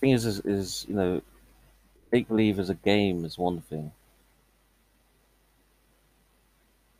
thing 0.00 0.10
is, 0.10 0.26
is, 0.26 0.40
is 0.40 0.86
you 0.88 0.96
know, 0.96 1.22
make 2.10 2.26
believe 2.26 2.58
as 2.58 2.70
a 2.70 2.74
game 2.74 3.24
is 3.24 3.38
one 3.38 3.60
thing. 3.60 3.92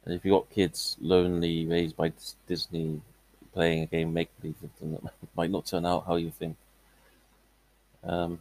And 0.04 0.14
if 0.14 0.24
you 0.24 0.30
got 0.30 0.48
kids 0.50 0.96
lonely, 1.00 1.66
raised 1.66 1.96
by 1.96 2.12
Disney, 2.46 3.02
playing 3.52 3.82
a 3.82 3.86
game 3.86 4.12
make 4.12 4.30
believe 4.40 4.54
with 4.62 4.70
that 4.78 5.12
might 5.36 5.50
not 5.50 5.66
turn 5.66 5.84
out 5.84 6.06
how 6.06 6.14
you 6.14 6.30
think. 6.30 6.56
Um, 8.04 8.40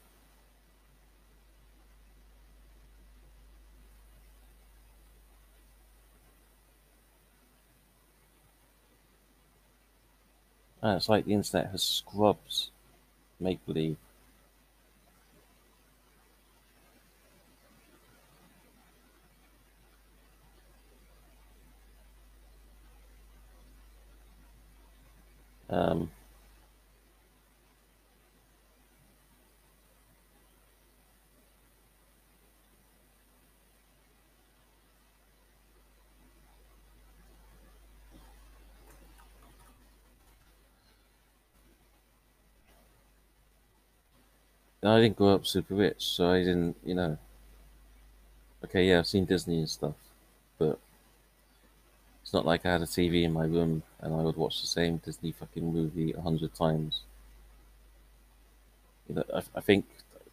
And 10.88 10.96
it's 10.96 11.10
like 11.10 11.26
the 11.26 11.34
internet 11.34 11.72
has 11.72 11.84
scrubbed 11.84 12.70
make 13.42 13.60
believe. 13.66 13.98
Um, 25.70 26.10
I 44.84 45.00
didn't 45.02 45.18
grow 45.18 45.36
up 45.36 45.46
super 45.46 45.76
rich, 45.76 46.04
so 46.04 46.32
I 46.32 46.40
didn't, 46.40 46.78
you 46.84 46.96
know. 46.96 47.20
Okay, 48.64 48.88
yeah, 48.90 49.00
I've 49.00 49.08
seen 49.08 49.26
Disney 49.26 49.60
and 49.60 49.70
stuff, 49.70 49.96
but 50.60 50.80
it's 52.22 52.32
not 52.32 52.46
like 52.46 52.64
I 52.64 52.74
had 52.74 52.84
a 52.84 52.86
TV 52.86 53.24
in 53.24 53.34
my 53.34 53.46
room 53.46 53.82
and 54.02 54.14
I 54.14 54.22
would 54.22 54.36
watch 54.36 54.62
the 54.62 54.68
same 54.68 54.98
Disney 54.98 55.32
fucking 55.32 55.74
movie 55.74 56.14
a 56.14 56.22
hundred 56.22 56.54
times. 56.54 57.02
You 59.10 59.16
know, 59.16 59.24
I, 59.34 59.42
I 59.56 59.62
think, 59.62 59.86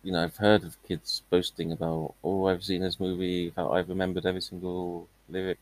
you 0.03 0.13
know, 0.13 0.23
I've 0.23 0.37
heard 0.37 0.65
of 0.65 0.83
kids 0.85 1.23
boasting 1.31 1.73
about, 1.73 2.15
oh, 2.23 2.47
I've 2.47 2.63
seen 2.65 2.83
this 2.83 3.01
movie, 3.01 3.53
how 3.57 3.71
I've 3.71 3.89
remembered 3.89 4.27
every 4.27 4.41
single 4.43 5.09
lyric, 5.29 5.59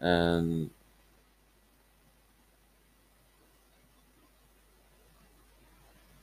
and 0.00 0.70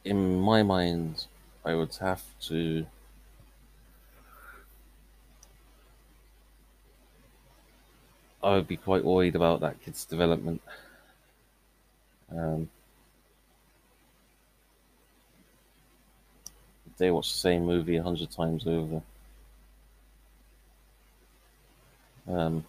in 0.04 0.40
my 0.40 0.64
mind, 0.64 1.26
I 1.66 1.76
would 1.76 1.96
have 1.96 2.24
to. 2.44 2.86
I 8.42 8.56
would 8.56 8.68
be 8.68 8.78
quite 8.78 9.04
worried 9.04 9.36
about 9.36 9.60
that 9.62 9.82
kid's 9.84 10.06
development. 10.06 10.62
Um, 12.32 12.70
they 16.98 17.12
watch 17.12 17.32
the 17.32 17.40
same 17.40 17.66
movie 17.66 17.98
a 17.98 18.04
hundred 18.04 18.32
times 18.32 18.68
over. 18.68 19.02
Um, 22.28 22.64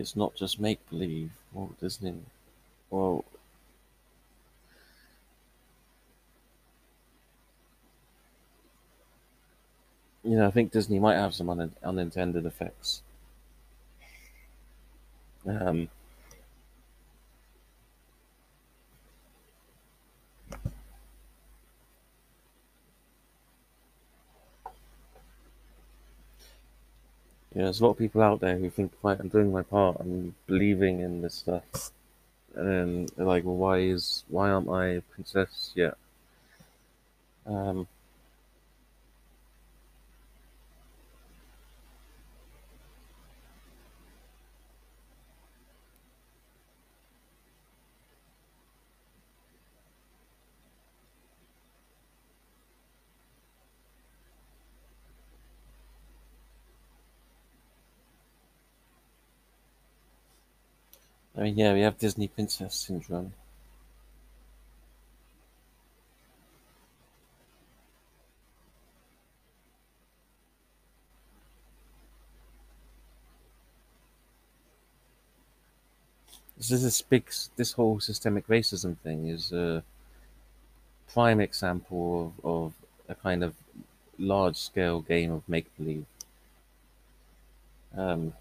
it's 0.00 0.16
not 0.16 0.34
just 0.34 0.60
make 0.60 0.88
believe, 0.90 1.30
Walt 1.52 1.78
Disney. 1.80 2.16
Well, 2.90 3.24
you 10.24 10.34
know, 10.36 10.46
I 10.46 10.50
think 10.50 10.72
Disney 10.72 10.98
might 10.98 11.16
have 11.16 11.34
some 11.34 11.50
un- 11.50 11.74
unintended 11.82 12.46
effects. 12.46 13.02
Um, 15.46 15.88
you 27.54 27.60
know, 27.60 27.64
there's 27.64 27.80
a 27.80 27.84
lot 27.84 27.92
of 27.92 27.98
people 27.98 28.22
out 28.22 28.40
there 28.40 28.56
who 28.56 28.70
think, 28.70 28.92
right, 29.02 29.18
I'm 29.18 29.28
doing 29.28 29.52
my 29.52 29.62
part, 29.62 29.96
I'm 29.98 30.34
believing 30.46 31.00
in 31.00 31.22
this 31.22 31.34
stuff, 31.34 31.90
and 32.54 32.68
then 32.68 33.08
they're 33.16 33.26
like, 33.26 33.44
well, 33.44 33.56
why 33.56 33.78
is 33.78 34.24
why 34.28 34.50
aren't 34.50 34.68
I 34.68 34.86
a 34.86 35.00
princess 35.00 35.72
yet? 35.74 35.96
Um, 37.46 37.88
I 61.40 61.44
mean, 61.44 61.56
yeah, 61.56 61.72
we 61.72 61.80
have 61.80 61.96
Disney 61.96 62.28
princess 62.28 62.74
syndrome. 62.74 63.32
This 76.58 76.72
is 76.72 77.00
big, 77.00 77.30
this 77.56 77.72
whole 77.72 78.00
systemic 78.00 78.46
racism 78.46 78.98
thing 78.98 79.28
is 79.28 79.50
a 79.50 79.82
prime 81.10 81.40
example 81.40 82.34
of, 82.44 82.44
of 82.44 82.72
a 83.08 83.14
kind 83.14 83.42
of 83.42 83.54
large 84.18 84.56
scale 84.56 85.00
game 85.00 85.32
of 85.32 85.48
make 85.48 85.74
believe. 85.78 86.04
Um, 87.96 88.34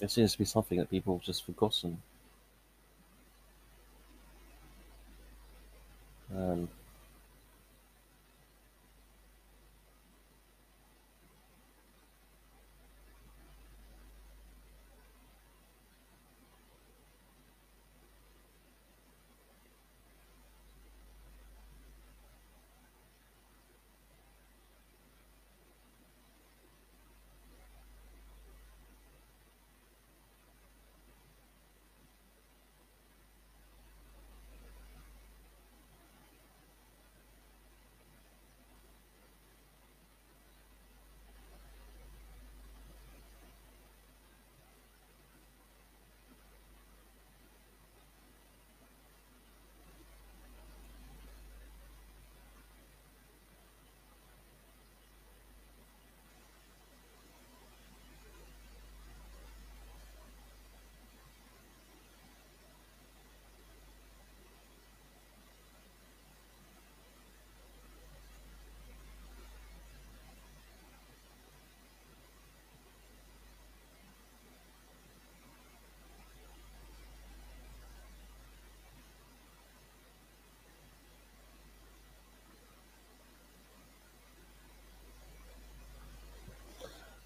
it 0.00 0.10
seems 0.10 0.32
to 0.32 0.38
be 0.38 0.44
something 0.44 0.78
that 0.78 0.90
people 0.90 1.16
have 1.16 1.24
just 1.24 1.44
forgotten. 1.44 2.02
Um, 6.34 6.68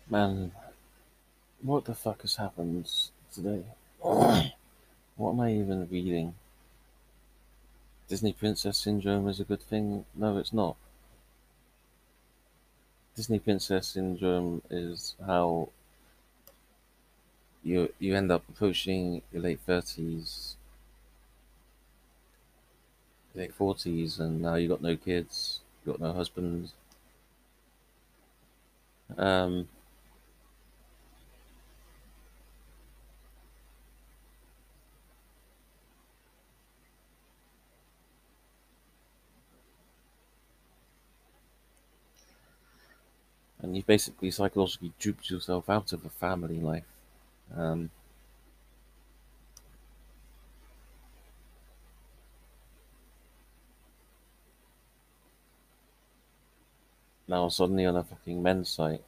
Man, 0.08 0.52
what 1.62 1.86
the 1.86 1.94
fuck 1.94 2.22
has 2.22 2.36
happened 2.36 2.90
today? 3.32 3.64
what 4.00 4.52
am 5.18 5.40
I 5.40 5.52
even 5.52 5.88
reading? 5.90 6.34
Disney 8.08 8.34
Princess 8.34 8.76
Syndrome 8.76 9.26
is 9.28 9.40
a 9.40 9.44
good 9.44 9.62
thing? 9.62 10.04
No, 10.14 10.36
it's 10.36 10.52
not. 10.52 10.76
Disney 13.16 13.38
Princess 13.38 13.88
Syndrome 13.88 14.60
is 14.70 15.14
how 15.24 15.70
you 17.62 17.92
you 17.98 18.14
end 18.14 18.30
up 18.30 18.42
approaching 18.48 19.22
your 19.32 19.40
late 19.40 19.60
thirties, 19.60 20.56
late 23.34 23.54
forties, 23.54 24.18
and 24.18 24.42
now 24.42 24.56
you 24.56 24.68
got 24.68 24.82
no 24.82 24.96
kids, 24.96 25.60
you 25.84 25.92
got 25.92 26.00
no 26.00 26.12
husband. 26.12 26.72
Um, 29.16 29.68
you 43.76 43.82
basically 43.82 44.30
psychologically 44.30 44.92
duped 44.98 45.30
yourself 45.30 45.68
out 45.68 45.92
of 45.92 46.04
a 46.04 46.08
family 46.08 46.58
life. 46.58 46.84
Um, 47.56 47.90
now 57.28 57.48
suddenly 57.48 57.86
on 57.86 57.96
a 57.96 58.04
fucking 58.04 58.42
men's 58.42 58.68
site. 58.68 59.02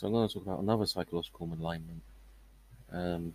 So 0.00 0.06
I'm 0.06 0.14
going 0.14 0.26
to 0.26 0.32
talk 0.32 0.44
about 0.44 0.60
another 0.60 0.86
psychological 0.86 1.46
alignment. 1.60 2.00
Um, 2.90 3.34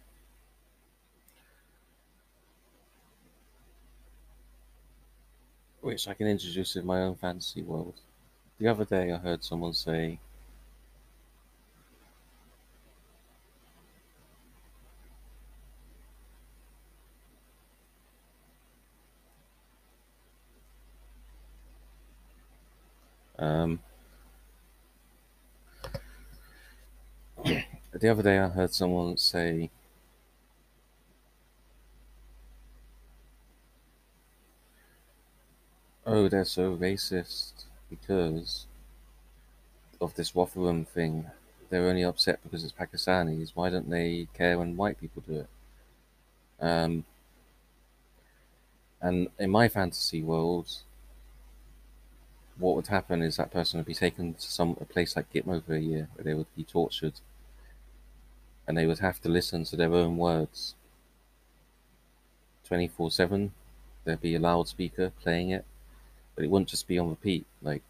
which 5.81 6.07
I 6.07 6.15
can 6.15 6.25
introduce 6.25 6.75
in 6.75 6.83
my 6.87 7.03
own 7.03 7.17
fantasy 7.17 7.61
world. 7.61 7.93
The 8.57 8.67
other 8.67 8.83
day 8.83 9.11
I 9.11 9.17
heard 9.17 9.43
someone 9.43 9.73
say, 9.73 10.17
um, 23.37 23.79
the 28.05 28.11
other 28.11 28.21
day 28.21 28.37
I 28.37 28.49
heard 28.49 28.71
someone 28.71 29.17
say, 29.17 29.71
oh, 36.05 36.27
they're 36.29 36.45
so 36.45 36.77
racist 36.77 37.63
because 37.89 38.67
of 39.99 40.13
this 40.13 40.35
Rotherham 40.35 40.85
thing. 40.85 41.25
They're 41.71 41.89
only 41.89 42.03
upset 42.03 42.41
because 42.43 42.63
it's 42.63 42.73
Pakistanis. 42.73 43.53
Why 43.55 43.71
don't 43.71 43.89
they 43.89 44.27
care 44.35 44.59
when 44.59 44.77
white 44.77 45.01
people 45.01 45.23
do 45.27 45.39
it? 45.39 45.49
Um, 46.63 47.05
and 49.01 49.29
in 49.39 49.49
my 49.49 49.67
fantasy 49.67 50.21
world, 50.21 50.83
what 52.59 52.75
would 52.75 52.87
happen 52.87 53.23
is 53.23 53.37
that 53.37 53.51
person 53.51 53.79
would 53.79 53.87
be 53.87 53.95
taken 53.95 54.35
to 54.35 54.51
some 54.51 54.77
a 54.79 54.85
place 54.85 55.15
like 55.15 55.33
Gitmo 55.33 55.65
for 55.65 55.73
a 55.73 55.79
year, 55.79 56.07
where 56.13 56.23
they 56.23 56.35
would 56.35 56.55
be 56.55 56.63
tortured, 56.63 57.13
and 58.67 58.77
they 58.77 58.85
would 58.85 58.99
have 58.99 59.21
to 59.21 59.29
listen 59.29 59.63
to 59.65 59.75
their 59.75 59.93
own 59.93 60.17
words. 60.17 60.75
Twenty 62.67 62.87
four 62.87 63.11
seven, 63.11 63.53
there'd 64.03 64.21
be 64.21 64.35
a 64.35 64.39
loudspeaker 64.39 65.11
playing 65.21 65.51
it, 65.51 65.65
but 66.35 66.43
it 66.43 66.49
wouldn't 66.49 66.69
just 66.69 66.87
be 66.87 66.97
on 66.97 67.09
repeat. 67.09 67.45
Like 67.61 67.83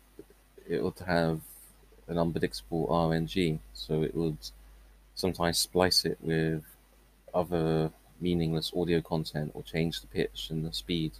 it 0.67 0.83
would 0.83 0.99
have 1.05 1.39
an 2.07 2.17
unpredictable 2.17 2.87
RNG, 2.87 3.59
so 3.73 4.03
it 4.03 4.15
would 4.15 4.37
sometimes 5.15 5.57
splice 5.57 6.05
it 6.05 6.17
with 6.21 6.63
other 7.33 7.91
meaningless 8.19 8.71
audio 8.75 9.01
content 9.01 9.51
or 9.53 9.63
change 9.63 10.01
the 10.01 10.07
pitch 10.07 10.47
and 10.49 10.65
the 10.65 10.73
speed. 10.73 11.11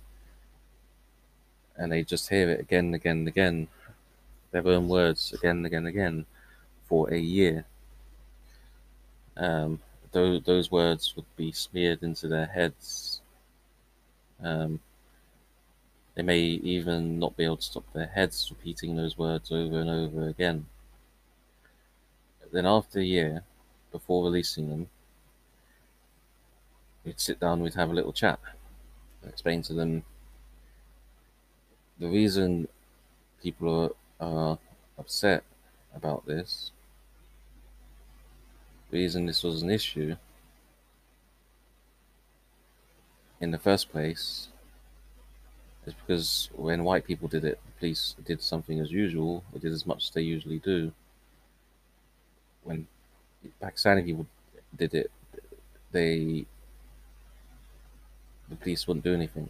And 1.78 1.92
they 1.92 2.04
just 2.04 2.30
hear 2.30 2.50
it 2.50 2.60
again 2.60 2.86
and 2.86 2.96
again 2.96 3.18
and 3.20 3.28
again, 3.28 3.68
their 4.52 4.68
own 4.68 4.88
words 4.88 5.34
again 5.34 5.58
and 5.58 5.66
again 5.66 5.80
and 5.80 5.88
again 5.88 6.26
for 6.88 7.12
a 7.14 7.18
year. 7.18 7.66
Um, 9.38 9.80
those, 10.12 10.44
those 10.44 10.72
words 10.72 11.14
would 11.16 11.26
be 11.36 11.52
smeared 11.52 12.04
into 12.04 12.28
their 12.28 12.46
heads. 12.46 13.22
Um, 14.42 14.80
they 16.16 16.22
may 16.22 16.40
even 16.40 17.20
not 17.20 17.36
be 17.36 17.44
able 17.44 17.58
to 17.58 17.64
stop 17.64 17.84
their 17.94 18.08
heads 18.08 18.50
repeating 18.50 18.96
those 18.96 19.18
words 19.18 19.52
over 19.52 19.80
and 19.80 19.90
over 19.90 20.28
again. 20.28 20.66
Then, 22.54 22.66
after 22.66 23.00
a 23.00 23.04
year, 23.04 23.44
before 23.92 24.24
releasing 24.24 24.70
them, 24.70 24.88
we'd 27.04 27.20
sit 27.20 27.40
down, 27.40 27.62
we'd 27.62 27.74
have 27.74 27.90
a 27.90 27.94
little 27.94 28.14
chat, 28.14 28.40
explain 29.28 29.62
to 29.64 29.74
them 29.74 30.04
the 32.00 32.08
reason 32.08 32.68
people 33.42 33.94
are, 34.20 34.26
are 34.26 34.60
upset 34.98 35.44
about 35.96 36.26
this, 36.26 36.72
reason 38.92 39.26
this 39.26 39.44
was 39.44 39.62
an 39.62 39.70
issue 39.70 40.16
in 43.42 43.52
the 43.52 43.58
first 43.58 43.90
place 43.92 44.48
is 45.86 45.94
because 45.94 46.50
when 46.54 46.84
white 46.84 47.06
people 47.06 47.28
did 47.28 47.46
it, 47.46 47.60
the 47.66 47.72
police 47.80 48.16
did 48.26 48.42
something 48.42 48.80
as 48.80 48.92
usual, 48.92 49.44
or 49.54 49.60
did 49.60 49.72
as 49.72 49.86
much 49.86 50.06
as 50.06 50.10
they 50.12 50.22
usually 50.22 50.60
do. 50.60 50.92
When 52.64 52.88
Pakistani 53.62 54.06
people 54.06 54.28
did 54.76 54.94
it, 54.94 55.12
they 55.92 56.46
the 58.50 58.56
police 58.56 58.88
wouldn't 58.88 59.04
do 59.04 59.14
anything. 59.14 59.50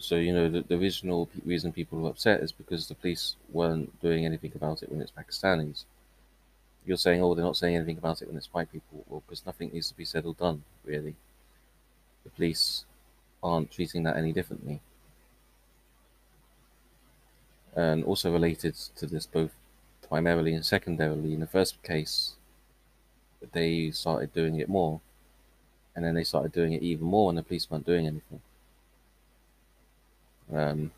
So 0.00 0.16
you 0.16 0.32
know 0.32 0.48
the, 0.48 0.62
the 0.62 0.76
original 0.76 1.28
reason 1.44 1.72
people 1.72 2.00
were 2.00 2.08
upset 2.08 2.40
is 2.40 2.52
because 2.52 2.88
the 2.88 2.94
police 2.94 3.36
weren't 3.52 4.00
doing 4.00 4.24
anything 4.24 4.52
about 4.54 4.82
it 4.82 4.90
when 4.90 5.02
it's 5.02 5.12
Pakistanis. 5.12 5.84
You're 6.86 6.96
saying, 6.96 7.22
oh, 7.22 7.34
they're 7.34 7.44
not 7.44 7.58
saying 7.58 7.76
anything 7.76 7.98
about 7.98 8.22
it 8.22 8.28
when 8.28 8.38
it's 8.38 8.52
white 8.52 8.72
people. 8.72 9.04
Well, 9.08 9.22
because 9.26 9.44
nothing 9.44 9.70
needs 9.72 9.88
to 9.90 9.96
be 9.96 10.06
said 10.06 10.24
or 10.24 10.32
done, 10.32 10.64
really. 10.86 11.14
The 12.24 12.30
police 12.30 12.86
aren't 13.42 13.70
treating 13.70 14.02
that 14.04 14.16
any 14.16 14.32
differently. 14.32 14.80
And 17.76 18.02
also 18.02 18.32
related 18.32 18.74
to 18.96 19.06
this, 19.06 19.26
both 19.26 19.50
primarily 20.08 20.54
and 20.54 20.64
secondarily, 20.64 21.34
in 21.34 21.40
the 21.40 21.46
first 21.46 21.82
case, 21.82 22.36
they 23.52 23.90
started 23.90 24.32
doing 24.32 24.58
it 24.58 24.68
more. 24.68 25.02
And 25.94 26.02
then 26.02 26.14
they 26.14 26.24
started 26.24 26.52
doing 26.52 26.72
it 26.72 26.82
even 26.82 27.06
more, 27.06 27.28
and 27.28 27.36
the 27.36 27.42
police 27.42 27.70
weren't 27.70 27.86
doing 27.86 28.06
anything. 28.06 28.40
Um, 30.52 30.90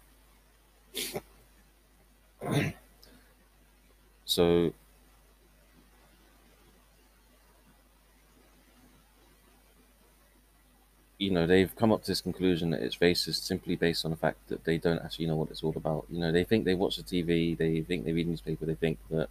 so 4.25 4.73
you 11.19 11.31
know 11.31 11.47
they've 11.47 11.75
come 11.77 11.93
up 11.93 12.03
to 12.03 12.11
this 12.11 12.21
conclusion 12.21 12.71
that 12.71 12.83
it's 12.83 12.97
racist 12.97 13.45
simply 13.45 13.77
based 13.77 14.05
on 14.05 14.11
the 14.11 14.17
fact 14.17 14.49
that 14.49 14.65
they 14.65 14.77
don't 14.77 14.99
actually 14.99 15.27
know 15.27 15.37
what 15.37 15.51
it's 15.51 15.63
all 15.63 15.75
about. 15.77 16.05
You 16.11 16.19
know, 16.21 16.33
they 16.33 16.45
think 16.45 16.65
they 16.65 16.75
watch 16.75 16.97
the 16.97 17.03
TV, 17.03 17.57
they 17.57 17.81
think 17.83 18.05
they 18.05 18.13
read 18.13 18.27
newspaper, 18.27 18.67
they 18.67 18.75
think 18.75 18.99
that 19.11 19.29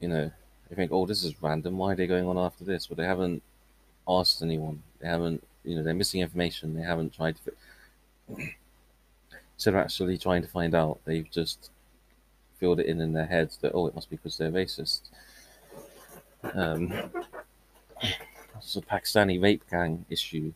you 0.00 0.08
know 0.08 0.30
they 0.72 0.76
think, 0.76 0.92
oh, 0.92 1.04
this 1.04 1.22
is 1.22 1.42
random. 1.42 1.76
Why 1.76 1.92
are 1.92 1.96
they 1.96 2.06
going 2.06 2.26
on 2.26 2.38
after 2.38 2.64
this? 2.64 2.86
But 2.86 2.96
they 2.96 3.04
haven't 3.04 3.42
asked 4.08 4.40
anyone. 4.40 4.82
They 5.00 5.08
haven't, 5.08 5.46
you 5.64 5.76
know, 5.76 5.82
they're 5.82 5.92
missing 5.94 6.22
information. 6.22 6.74
They 6.74 6.82
haven't 6.82 7.14
tried 7.14 7.36
to. 7.44 7.52
Instead 8.28 9.74
of 9.74 9.80
actually 9.80 10.18
trying 10.18 10.42
to 10.42 10.48
find 10.48 10.74
out, 10.74 11.00
they've 11.04 11.30
just 11.30 11.70
filled 12.58 12.80
it 12.80 12.86
in 12.86 13.00
in 13.00 13.12
their 13.12 13.26
heads 13.26 13.56
that 13.58 13.72
oh, 13.74 13.86
it 13.86 13.94
must 13.94 14.10
be 14.10 14.16
because 14.16 14.36
they're 14.36 14.50
racist. 14.50 15.02
Um, 16.54 16.92
it's 18.56 18.76
a 18.76 18.80
Pakistani 18.80 19.40
rape 19.42 19.62
gang 19.70 20.04
issue. 20.10 20.52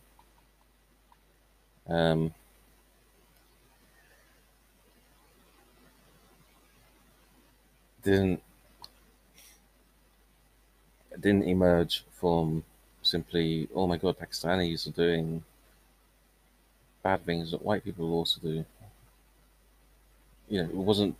Um, 1.87 2.33
didn't 8.03 8.41
didn't 11.19 11.43
emerge 11.43 12.05
from 12.11 12.63
simply 13.01 13.67
oh 13.75 13.87
my 13.87 13.97
god 13.97 14.17
Pakistanis 14.17 14.87
are 14.87 14.91
doing 14.91 15.43
bad 17.07 17.25
things 17.25 17.51
that 17.51 17.63
white 17.63 17.85
people 17.85 18.11
also 18.11 18.41
do. 18.41 18.65
You 20.49 20.57
know, 20.63 20.69
it 20.69 20.83
wasn't 20.91 21.15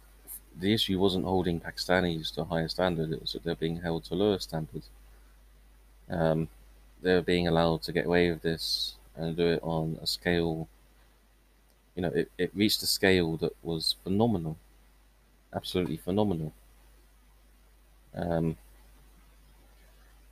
the 0.64 0.74
issue 0.74 1.00
wasn't 1.00 1.24
holding 1.24 1.62
Pakistanis 1.62 2.34
to 2.34 2.42
a 2.42 2.50
higher 2.54 2.68
standard; 2.68 3.14
it 3.14 3.22
was 3.22 3.32
that 3.34 3.44
they're 3.46 3.64
being 3.66 3.80
held 3.88 4.04
to 4.06 4.14
a 4.14 4.22
lower 4.24 4.40
standard. 4.40 4.84
Um, 6.10 6.50
they're 7.02 7.22
being 7.34 7.48
allowed 7.48 7.84
to 7.84 7.94
get 7.94 8.06
away 8.06 8.30
with 8.32 8.42
this 8.42 8.96
and 9.16 9.38
do 9.38 9.48
it 9.56 9.64
on 9.64 9.98
a 10.02 10.08
scale. 10.08 10.68
You 11.96 12.02
know, 12.02 12.14
it, 12.22 12.32
it 12.38 12.52
reached 12.54 12.84
a 12.84 12.92
scale 13.00 13.38
that 13.38 13.56
was 13.64 13.96
phenomenal, 14.04 14.58
absolutely 15.54 15.98
phenomenal. 16.08 16.52
Um, 18.14 18.58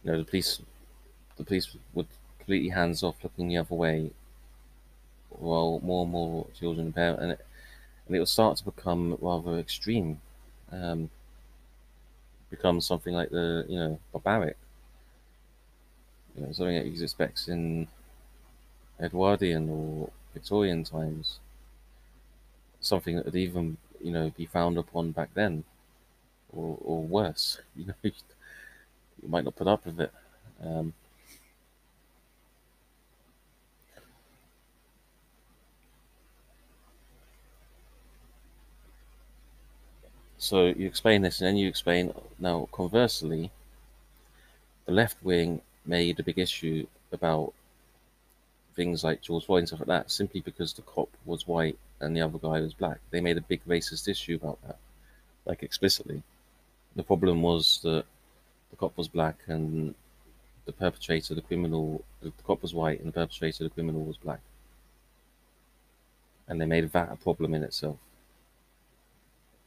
you 0.03 0.11
know, 0.11 0.17
the 0.17 0.29
police, 0.31 0.61
the 1.37 1.45
police 1.45 1.67
would 1.93 2.07
completely 2.39 2.69
hands 2.69 3.03
off, 3.03 3.23
looking 3.23 3.47
the 3.47 3.57
other 3.57 3.75
way, 3.75 4.11
while 5.39 5.79
more 5.83 6.03
and 6.03 6.11
more 6.11 6.47
children 6.57 6.93
parents, 6.93 7.21
and 7.21 7.31
it, 7.33 7.45
and 8.07 8.15
it 8.15 8.19
will 8.19 8.25
start 8.25 8.57
to 8.57 8.65
become 8.65 9.17
rather 9.21 9.57
extreme, 9.59 10.21
um, 10.71 11.09
become 12.49 12.81
something 12.81 13.13
like 13.13 13.29
the 13.29 13.65
you 13.67 13.77
know 13.77 13.99
barbaric, 14.11 14.57
you 16.35 16.43
know, 16.45 16.51
something 16.51 16.75
that 16.75 16.85
you 16.85 17.01
expect 17.03 17.47
in 17.47 17.87
Edwardian 18.99 19.69
or 19.69 20.11
Victorian 20.33 20.83
times, 20.83 21.39
something 22.79 23.15
that 23.15 23.25
would 23.25 23.35
even 23.35 23.77
you 24.01 24.11
know 24.11 24.29
be 24.31 24.45
found 24.45 24.77
upon 24.77 25.11
back 25.11 25.29
then, 25.33 25.63
or 26.53 26.77
or 26.81 27.03
worse, 27.03 27.59
you 27.75 27.85
know, 27.87 27.95
you 28.03 28.13
might 29.27 29.43
not 29.45 29.55
put 29.55 29.67
up 29.67 29.85
with 29.85 29.99
it. 29.99 30.11
Um, 30.63 30.93
So 40.45 40.65
you 40.67 40.85
explain 40.85 41.23
this, 41.23 41.41
and 41.41 41.47
then 41.47 41.57
you 41.57 41.67
explain 41.67 42.13
now. 42.37 42.69
Conversely, 42.71 43.49
the 44.85 44.91
left 44.91 45.17
wing 45.23 45.61
made 45.87 46.19
a 46.19 46.23
big 46.23 46.37
issue 46.37 46.85
about 47.11 47.53
things 48.75 49.03
like 49.03 49.23
George 49.23 49.45
Floyd 49.45 49.59
and 49.61 49.67
stuff 49.67 49.79
like 49.79 49.87
that, 49.87 50.11
simply 50.11 50.41
because 50.41 50.73
the 50.73 50.83
cop 50.83 51.09
was 51.25 51.47
white 51.47 51.79
and 51.99 52.15
the 52.15 52.21
other 52.21 52.37
guy 52.37 52.61
was 52.61 52.75
black. 52.75 52.99
They 53.09 53.21
made 53.21 53.37
a 53.37 53.41
big 53.41 53.65
racist 53.65 54.07
issue 54.07 54.35
about 54.35 54.59
that, 54.67 54.77
like 55.45 55.63
explicitly. 55.63 56.21
The 56.95 57.01
problem 57.01 57.41
was 57.41 57.79
that 57.81 58.05
the 58.69 58.75
cop 58.77 58.95
was 58.97 59.07
black 59.07 59.39
and 59.47 59.95
the 60.67 60.73
perpetrator, 60.73 61.33
the 61.33 61.41
criminal, 61.41 62.03
the 62.21 62.31
cop 62.45 62.61
was 62.61 62.73
white 62.73 62.99
and 62.99 63.07
the 63.07 63.13
perpetrator, 63.13 63.63
the 63.63 63.71
criminal, 63.71 64.03
was 64.03 64.17
black. 64.17 64.41
And 66.47 66.61
they 66.61 66.67
made 66.67 66.91
that 66.91 67.11
a 67.11 67.15
problem 67.15 67.55
in 67.55 67.63
itself. 67.63 67.97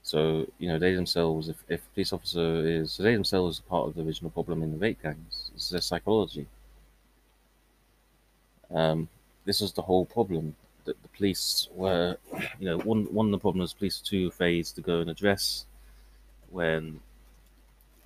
So, 0.08 0.46
you 0.58 0.68
know, 0.68 0.78
they 0.78 0.94
themselves, 0.94 1.50
if, 1.50 1.62
if 1.68 1.84
a 1.84 1.88
police 1.92 2.14
officer 2.14 2.66
is, 2.66 2.92
so 2.92 3.02
they 3.02 3.12
themselves 3.12 3.60
are 3.60 3.68
part 3.68 3.88
of 3.88 3.94
the 3.94 4.02
original 4.02 4.30
problem 4.30 4.62
in 4.62 4.72
the 4.72 4.78
rape 4.78 5.02
gangs. 5.02 5.50
It's 5.54 5.68
their 5.68 5.82
psychology. 5.82 6.46
Um, 8.74 9.06
this 9.44 9.60
was 9.60 9.72
the 9.72 9.82
whole 9.82 10.06
problem 10.06 10.56
that 10.86 10.96
the 11.02 11.08
police 11.08 11.68
were, 11.74 12.16
you 12.58 12.64
know, 12.64 12.78
one, 12.78 13.04
one 13.12 13.26
of 13.26 13.32
the 13.32 13.38
problems 13.38 13.74
police 13.74 14.00
were 14.00 14.06
too 14.06 14.28
afraid 14.28 14.64
to 14.64 14.80
go 14.80 15.00
and 15.00 15.10
address 15.10 15.66
when 16.48 17.00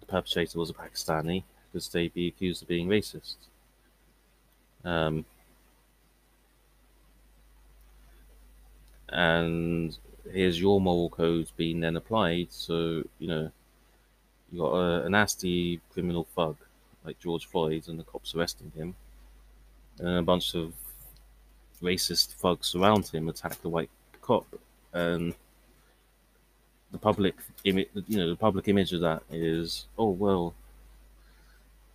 the 0.00 0.06
perpetrator 0.06 0.58
was 0.58 0.70
a 0.70 0.74
Pakistani 0.74 1.44
because 1.70 1.88
they'd 1.88 2.14
be 2.14 2.26
accused 2.26 2.62
of 2.62 2.68
being 2.68 2.88
racist. 2.88 3.36
Um, 4.84 5.24
and 9.10 9.96
here's 10.30 10.60
your 10.60 10.80
moral 10.80 11.10
codes 11.10 11.52
being 11.56 11.80
then 11.80 11.96
applied. 11.96 12.48
So, 12.50 13.04
you 13.18 13.28
know, 13.28 13.50
you 14.50 14.60
got 14.60 14.74
a, 14.74 15.06
a 15.06 15.08
nasty 15.08 15.80
criminal 15.92 16.24
thug 16.36 16.56
like 17.04 17.18
George 17.18 17.46
Floyd 17.46 17.88
and 17.88 17.98
the 17.98 18.04
cops 18.04 18.34
arresting 18.34 18.72
him, 18.76 18.94
and 19.98 20.18
a 20.18 20.22
bunch 20.22 20.54
of 20.54 20.72
racist 21.82 22.34
thugs 22.34 22.74
around 22.74 23.08
him 23.08 23.28
attack 23.28 23.60
the 23.62 23.68
white 23.68 23.90
cop, 24.20 24.46
and 24.92 25.34
the 26.92 26.98
public 26.98 27.34
image, 27.64 27.88
you 28.06 28.18
know, 28.18 28.28
the 28.28 28.36
public 28.36 28.68
image 28.68 28.92
of 28.92 29.00
that 29.00 29.22
is, 29.32 29.86
oh 29.98 30.10
well, 30.10 30.54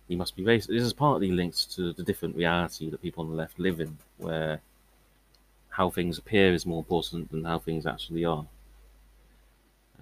he 0.08 0.16
must 0.16 0.36
be 0.36 0.42
racist. 0.42 0.66
This 0.66 0.82
is 0.82 0.92
partly 0.92 1.30
linked 1.30 1.70
to 1.76 1.92
the 1.92 2.02
different 2.02 2.36
reality 2.36 2.90
that 2.90 3.00
people 3.00 3.24
on 3.24 3.30
the 3.30 3.36
left 3.36 3.58
live 3.58 3.80
in, 3.80 3.96
where 4.18 4.60
how 5.78 5.88
things 5.88 6.18
appear 6.18 6.52
is 6.52 6.66
more 6.66 6.80
important 6.80 7.30
than 7.30 7.44
how 7.44 7.60
things 7.60 7.86
actually 7.86 8.24
are. 8.24 8.44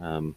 Um, 0.00 0.34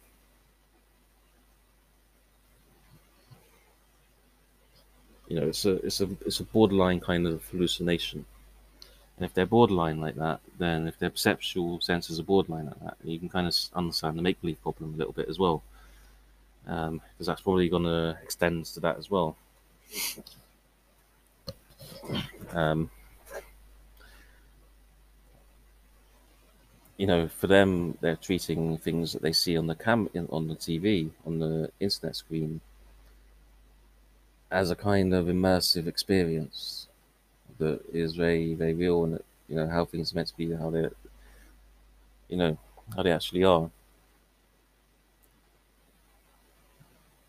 you 5.26 5.40
know, 5.40 5.46
it's 5.46 5.64
a 5.64 5.76
it's 5.86 6.02
a 6.02 6.08
it's 6.26 6.40
a 6.40 6.44
borderline 6.44 7.00
kind 7.00 7.26
of 7.26 7.42
hallucination. 7.46 8.26
And 9.16 9.24
if 9.24 9.32
they're 9.32 9.46
borderline 9.46 9.98
like 9.98 10.16
that, 10.16 10.40
then 10.58 10.86
if 10.86 10.98
their 10.98 11.08
perceptual 11.08 11.80
senses 11.80 12.20
are 12.20 12.22
borderline 12.22 12.66
like 12.66 12.80
that, 12.80 12.96
you 13.02 13.18
can 13.18 13.30
kind 13.30 13.46
of 13.46 13.54
understand 13.74 14.18
the 14.18 14.22
make 14.22 14.42
believe 14.42 14.60
problem 14.60 14.92
a 14.92 14.98
little 14.98 15.14
bit 15.14 15.30
as 15.30 15.38
well, 15.38 15.62
because 16.64 16.88
um, 16.88 17.00
that's 17.18 17.40
probably 17.40 17.70
going 17.70 17.84
to 17.84 18.18
extend 18.22 18.66
to 18.66 18.80
that 18.80 18.98
as 18.98 19.10
well. 19.10 19.36
Um, 22.52 22.90
you 27.00 27.06
know, 27.06 27.28
for 27.28 27.46
them, 27.46 27.96
they're 28.02 28.14
treating 28.14 28.76
things 28.76 29.14
that 29.14 29.22
they 29.22 29.32
see 29.32 29.56
on 29.56 29.66
the 29.66 29.74
cam 29.74 30.10
on 30.28 30.48
the 30.48 30.54
TV, 30.54 31.10
on 31.24 31.38
the 31.38 31.70
internet 31.80 32.14
screen, 32.14 32.60
as 34.50 34.70
a 34.70 34.76
kind 34.76 35.14
of 35.14 35.24
immersive 35.24 35.86
experience 35.86 36.88
that 37.58 37.80
is 37.90 38.16
very, 38.16 38.52
very 38.52 38.74
real, 38.74 39.04
and 39.04 39.18
you 39.48 39.56
know 39.56 39.66
how 39.66 39.86
things 39.86 40.12
are 40.12 40.16
meant 40.16 40.28
to 40.28 40.36
be, 40.36 40.52
how 40.52 40.68
they, 40.68 40.90
you 42.28 42.36
know, 42.36 42.58
how 42.94 43.02
they 43.02 43.12
actually 43.12 43.44
are. 43.44 43.70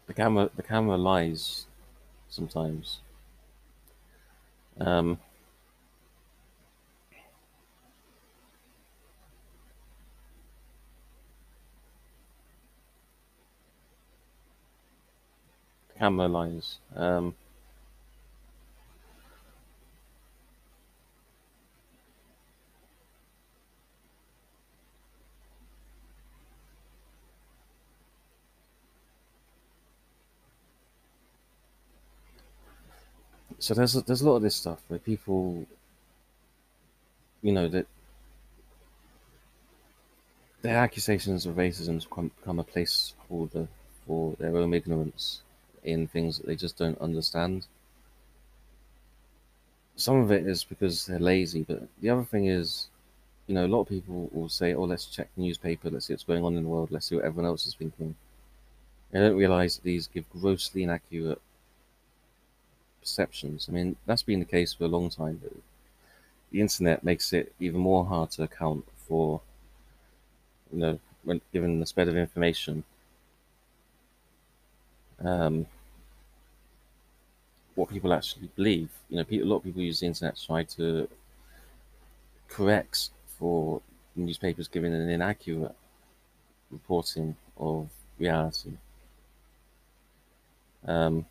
The 0.07 0.13
camera, 0.13 0.49
the 0.53 0.63
camera 0.63 0.97
lies 0.97 1.65
sometimes. 2.27 2.99
Um, 4.81 5.17
camera 16.01 16.27
lines. 16.27 16.79
Um, 16.95 17.35
so 33.59 33.75
there's 33.75 33.95
a, 33.95 34.01
there's 34.01 34.21
a 34.21 34.25
lot 34.27 34.37
of 34.37 34.41
this 34.41 34.55
stuff 34.55 34.79
where 34.87 34.97
people, 34.97 35.67
you 37.43 37.51
know, 37.51 37.67
that 37.67 37.85
their 40.63 40.77
accusations 40.77 41.45
of 41.45 41.57
racism 41.57 42.01
become 42.39 42.57
a 42.57 42.63
placeholder 42.63 43.67
for 44.07 44.35
their 44.39 44.57
own 44.57 44.73
ignorance 44.73 45.41
in 45.83 46.07
things 46.07 46.37
that 46.37 46.47
they 46.47 46.55
just 46.55 46.77
don't 46.77 46.99
understand. 47.01 47.67
Some 49.95 50.17
of 50.17 50.31
it 50.31 50.45
is 50.45 50.63
because 50.65 51.05
they're 51.05 51.19
lazy, 51.19 51.63
but 51.63 51.87
the 52.01 52.09
other 52.09 52.23
thing 52.25 52.47
is, 52.47 52.89
you 53.47 53.55
know, 53.55 53.65
a 53.65 53.69
lot 53.69 53.81
of 53.81 53.89
people 53.89 54.29
will 54.33 54.49
say, 54.49 54.73
"Oh, 54.73 54.83
let's 54.85 55.05
check 55.05 55.29
the 55.35 55.43
newspaper, 55.43 55.89
let's 55.89 56.07
see 56.07 56.13
what's 56.13 56.23
going 56.25 56.43
on 56.43 56.57
in 56.57 56.63
the 56.63 56.69
world, 56.69 56.91
let's 56.91 57.07
see 57.07 57.15
what 57.15 57.25
everyone 57.25 57.49
else 57.49 57.65
is 57.65 57.75
thinking." 57.75 58.15
They 59.11 59.19
don't 59.19 59.37
realize 59.37 59.75
that 59.77 59.83
these 59.83 60.07
give 60.07 60.29
grossly 60.31 60.83
inaccurate 60.83 61.41
perceptions. 62.99 63.67
I 63.69 63.73
mean, 63.73 63.95
that's 64.05 64.23
been 64.23 64.39
the 64.39 64.45
case 64.45 64.73
for 64.73 64.85
a 64.85 64.87
long 64.87 65.09
time, 65.09 65.39
but 65.43 65.53
the 66.51 66.61
internet 66.61 67.03
makes 67.03 67.33
it 67.33 67.53
even 67.59 67.79
more 67.81 68.05
hard 68.05 68.31
to 68.31 68.43
account 68.43 68.85
for, 69.07 69.41
you 70.71 70.79
know, 70.79 70.99
when 71.23 71.41
given 71.53 71.79
the 71.79 71.85
spread 71.85 72.07
of 72.07 72.17
information 72.17 72.83
um, 75.23 75.65
what 77.75 77.89
people 77.89 78.13
actually 78.13 78.49
believe. 78.55 78.89
You 79.09 79.17
know, 79.17 79.23
people, 79.23 79.47
a 79.47 79.49
lot 79.49 79.57
of 79.57 79.63
people 79.63 79.81
use 79.81 79.99
the 79.99 80.07
internet 80.07 80.35
to 80.35 80.45
try 80.45 80.63
to 80.63 81.07
correct 82.49 83.09
for 83.39 83.81
newspapers 84.15 84.67
giving 84.67 84.93
an 84.93 85.09
inaccurate 85.09 85.75
reporting 86.71 87.35
of 87.57 87.89
reality. 88.19 88.71
Um, 90.85 91.25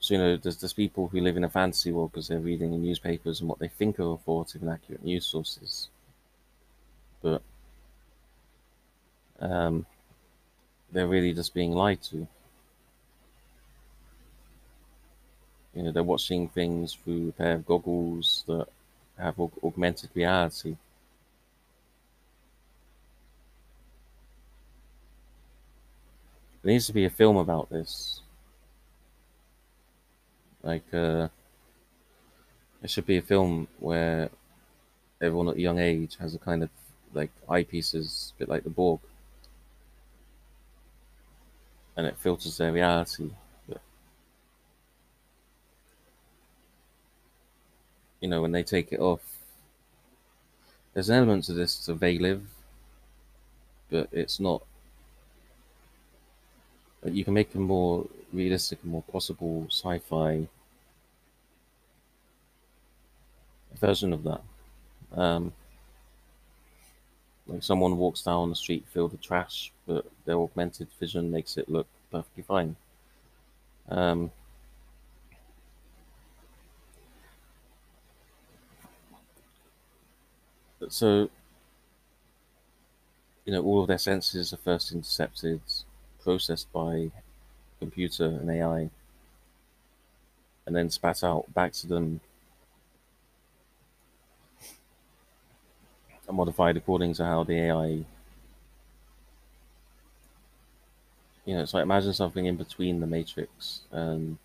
so 0.00 0.14
you 0.14 0.20
know, 0.20 0.36
there's 0.36 0.56
there's 0.58 0.72
people 0.72 1.08
who 1.08 1.20
live 1.20 1.36
in 1.36 1.44
a 1.44 1.50
fantasy 1.50 1.92
world 1.92 2.12
because 2.12 2.28
they're 2.28 2.38
reading 2.40 2.70
the 2.70 2.78
newspapers 2.78 3.40
and 3.40 3.48
what 3.48 3.58
they 3.58 3.68
think 3.68 3.98
are 4.00 4.12
authoritative 4.12 4.62
and 4.62 4.70
accurate 4.70 5.04
news 5.04 5.26
sources, 5.26 5.88
but 7.22 7.42
um, 9.40 9.86
they're 10.92 11.06
really 11.06 11.32
just 11.32 11.54
being 11.54 11.72
lied 11.72 12.02
to. 12.04 12.26
You 15.74 15.82
know, 15.84 15.92
they're 15.92 16.02
watching 16.02 16.48
things 16.48 16.94
through 16.94 17.28
a 17.28 17.32
pair 17.32 17.54
of 17.54 17.66
goggles 17.66 18.44
that 18.48 18.66
have 19.18 19.36
aug- 19.36 19.62
augmented 19.62 20.10
reality. 20.14 20.76
There 26.62 26.72
needs 26.72 26.86
to 26.86 26.92
be 26.92 27.04
a 27.04 27.10
film 27.10 27.36
about 27.36 27.70
this. 27.70 28.20
Like, 30.62 30.92
uh, 30.92 31.28
it 32.82 32.90
should 32.90 33.06
be 33.06 33.18
a 33.18 33.22
film 33.22 33.68
where 33.78 34.30
everyone 35.20 35.48
at 35.48 35.56
a 35.56 35.60
young 35.60 35.78
age 35.78 36.16
has 36.18 36.34
a 36.34 36.38
kind 36.38 36.62
of 36.62 36.70
like 37.14 37.30
eyepieces, 37.48 38.32
a 38.32 38.38
bit 38.38 38.48
like 38.48 38.64
the 38.64 38.70
Borg, 38.70 39.00
and 41.96 42.06
it 42.06 42.16
filters 42.18 42.56
their 42.56 42.72
reality. 42.72 43.30
But, 43.68 43.80
you 48.20 48.28
know, 48.28 48.42
when 48.42 48.52
they 48.52 48.62
take 48.62 48.92
it 48.92 49.00
off, 49.00 49.20
there's 50.94 51.08
an 51.08 51.16
element 51.16 51.44
to 51.44 51.52
this 51.52 51.84
to 51.86 51.94
they 51.94 52.18
live, 52.18 52.42
but 53.90 54.08
it's 54.12 54.40
not. 54.40 54.62
You 57.04 57.24
can 57.24 57.34
make 57.34 57.54
a 57.54 57.58
more 57.58 58.06
realistic 58.32 58.80
and 58.82 58.90
more 58.90 59.04
possible 59.04 59.66
sci-fi 59.70 60.48
version 63.74 64.12
of 64.12 64.24
that. 64.24 64.40
Um, 65.12 65.52
like 67.48 67.62
someone 67.62 67.96
walks 67.96 68.22
down 68.22 68.50
the 68.50 68.56
street 68.56 68.84
filled 68.92 69.12
with 69.12 69.22
trash, 69.22 69.72
but 69.86 70.04
their 70.26 70.38
augmented 70.38 70.88
vision 71.00 71.30
makes 71.30 71.56
it 71.56 71.68
look 71.68 71.86
perfectly 72.12 72.42
fine. 72.42 72.76
Um, 73.88 74.30
so, 80.88 81.30
you 83.46 83.52
know, 83.52 83.62
all 83.62 83.80
of 83.80 83.88
their 83.88 83.98
senses 83.98 84.52
are 84.52 84.58
first 84.58 84.92
intercepted, 84.92 85.62
processed 86.22 86.70
by 86.70 87.10
computer 87.78 88.26
and 88.26 88.50
AI, 88.50 88.90
and 90.66 90.76
then 90.76 90.90
spat 90.90 91.24
out 91.24 91.52
back 91.54 91.72
to 91.72 91.86
them 91.86 92.20
and 96.28 96.36
modified 96.36 96.76
according 96.76 97.14
to 97.14 97.24
how 97.24 97.44
the 97.44 97.54
AI. 97.54 98.04
You 101.44 101.54
know, 101.54 101.62
it's 101.62 101.72
like 101.74 101.82
imagine 101.82 102.12
something 102.12 102.44
in 102.44 102.56
between 102.56 103.00
the 103.00 103.06
Matrix 103.06 103.80
and 103.90 104.38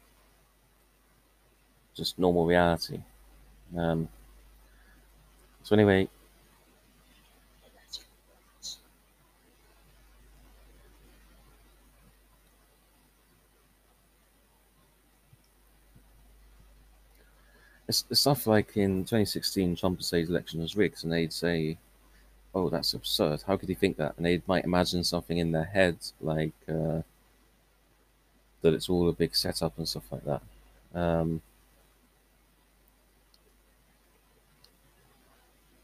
just 1.95 2.17
normal 2.17 2.45
reality. 2.45 3.01
Um, 3.77 4.07
so 5.63 5.75
anyway, 5.75 6.09
stuff 17.89 18.47
like 18.47 18.77
in 18.77 19.03
2016, 19.03 19.75
Trump 19.75 19.97
would 19.97 20.05
say 20.05 20.21
his 20.21 20.29
election 20.29 20.61
was 20.61 20.75
rigged, 20.75 21.03
and 21.03 21.11
they'd 21.11 21.33
say, 21.33 21.77
"Oh, 22.55 22.69
that's 22.69 22.93
absurd. 22.93 23.43
How 23.45 23.57
could 23.57 23.69
he 23.69 23.75
think 23.75 23.97
that?" 23.97 24.15
And 24.17 24.25
they 24.25 24.41
might 24.47 24.65
imagine 24.65 25.03
something 25.03 25.37
in 25.37 25.51
their 25.51 25.65
head, 25.65 25.97
like 26.21 26.53
uh, 26.69 27.01
that 28.61 28.73
it's 28.73 28.89
all 28.89 29.09
a 29.09 29.13
big 29.13 29.35
setup 29.35 29.77
and 29.77 29.87
stuff 29.87 30.11
like 30.11 30.23
that. 30.25 30.41
Um, 30.95 31.41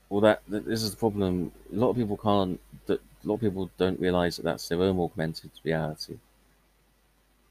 well, 0.10 0.22
that 0.22 0.42
this 0.48 0.84
is 0.84 0.92
the 0.92 0.98
problem. 0.98 1.52
A 1.74 1.76
lot 1.76 1.90
of 1.90 1.98
people 1.98 2.18
can't. 2.18 2.60
That 2.88 3.02
a 3.24 3.28
lot 3.28 3.36
of 3.36 3.42
people 3.42 3.70
don't 3.78 4.00
realize 4.00 4.38
that 4.38 4.44
that's 4.44 4.68
their 4.68 4.82
own 4.82 5.00
augmented 5.00 5.52
reality. 5.64 6.18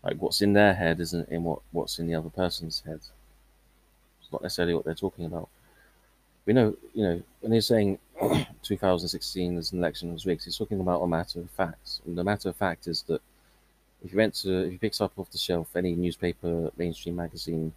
Like 0.02 0.16
what's 0.22 0.40
in 0.42 0.52
their 0.54 0.74
head 0.74 1.00
isn't 1.00 1.28
in 1.28 1.44
what 1.44 1.60
what's 1.72 1.98
in 1.98 2.06
the 2.06 2.14
other 2.14 2.30
person's 2.30 2.80
head. 2.86 3.00
It's 4.28 4.32
not 4.34 4.42
necessarily 4.42 4.74
what 4.74 4.84
they're 4.84 4.94
talking 4.94 5.24
about. 5.24 5.48
We 6.44 6.52
know, 6.52 6.76
you 6.92 7.02
know, 7.02 7.22
when 7.40 7.52
he's 7.52 7.66
saying 7.66 7.98
2016 8.62 9.56
as 9.56 9.72
an 9.72 9.78
election 9.78 10.12
was 10.12 10.26
rigged, 10.26 10.44
he's 10.44 10.58
talking 10.58 10.80
about 10.80 11.00
a 11.00 11.08
matter 11.08 11.40
of 11.40 11.48
facts. 11.50 12.02
And 12.04 12.16
the 12.16 12.24
matter 12.24 12.50
of 12.50 12.56
fact 12.56 12.86
is 12.86 13.00
that 13.04 13.22
if 14.04 14.12
you 14.12 14.18
went 14.18 14.34
to, 14.42 14.66
if 14.66 14.72
you 14.72 14.78
picked 14.78 15.00
up 15.00 15.12
off 15.16 15.30
the 15.30 15.38
shelf 15.38 15.74
any 15.74 15.94
newspaper, 15.94 16.70
mainstream 16.76 17.16
magazine, 17.16 17.72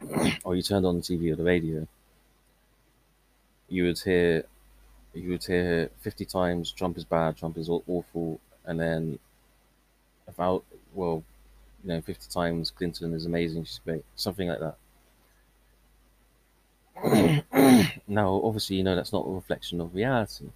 or 0.44 0.54
you 0.54 0.60
turned 0.60 0.84
on 0.84 0.96
the 0.96 1.02
TV 1.02 1.32
or 1.32 1.36
the 1.36 1.44
radio, 1.44 1.86
you 3.70 3.84
would 3.84 3.98
hear, 4.00 4.44
you 5.14 5.30
would 5.30 5.44
hear 5.44 5.90
50 6.00 6.26
times 6.26 6.72
Trump 6.72 6.98
is 6.98 7.04
bad, 7.04 7.38
Trump 7.38 7.56
is 7.56 7.70
awful, 7.70 8.38
and 8.66 8.78
then 8.78 9.18
about, 10.26 10.62
well, 10.92 11.24
you 11.82 11.88
know, 11.88 12.02
50 12.02 12.30
times 12.30 12.70
Clinton 12.70 13.14
is 13.14 13.24
amazing, 13.24 13.64
she's 13.64 13.80
great, 13.82 14.04
something 14.14 14.46
like 14.46 14.60
that. 14.60 14.76
now, 18.08 18.40
obviously, 18.44 18.76
you 18.76 18.84
know 18.84 18.96
that's 18.96 19.12
not 19.12 19.26
a 19.26 19.30
reflection 19.30 19.80
of 19.80 19.94
reality. 19.94 20.46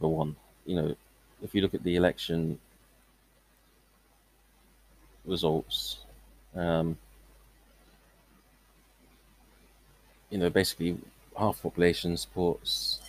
For 0.00 0.14
one, 0.14 0.36
you 0.66 0.76
know, 0.76 0.96
if 1.42 1.54
you 1.54 1.62
look 1.62 1.74
at 1.74 1.82
the 1.82 1.96
election 1.96 2.58
results, 5.24 5.98
um, 6.54 6.96
you 10.30 10.38
know, 10.38 10.50
basically 10.50 10.98
half 11.38 11.62
population 11.62 12.16
supports 12.16 13.00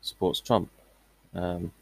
supports 0.00 0.40
Trump. 0.40 0.68
Um, 1.34 1.72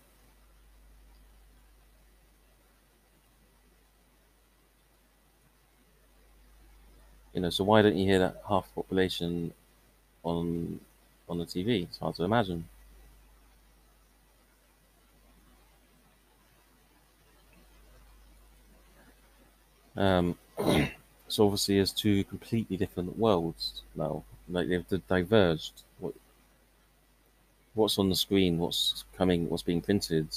you 7.35 7.41
know, 7.41 7.51
so 7.51 7.65
why 7.65 7.83
don't 7.83 7.97
you 7.97 8.07
hear 8.07 8.19
that 8.21 8.43
half 8.49 8.73
population 8.75 9.53
on 10.25 10.81
on 11.29 11.39
the 11.39 11.47
TV? 11.47 11.85
It's 11.85 11.99
hard 11.99 12.17
to 12.17 12.25
imagine. 12.25 12.69
Um, 19.97 20.37
so 21.29 21.45
obviously, 21.45 21.77
there's 21.77 21.93
two 21.93 22.25
completely 22.25 22.77
different 22.77 23.19
worlds 23.19 23.83
now. 23.95 24.25
Like 24.49 24.69
they've 24.69 25.07
diverged. 25.09 25.83
What 25.99 26.15
what's 27.75 27.99
on 27.99 28.09
the 28.09 28.15
screen, 28.15 28.59
what's 28.59 29.05
coming, 29.17 29.49
what's 29.49 29.63
being 29.63 29.81
printed, 29.81 30.29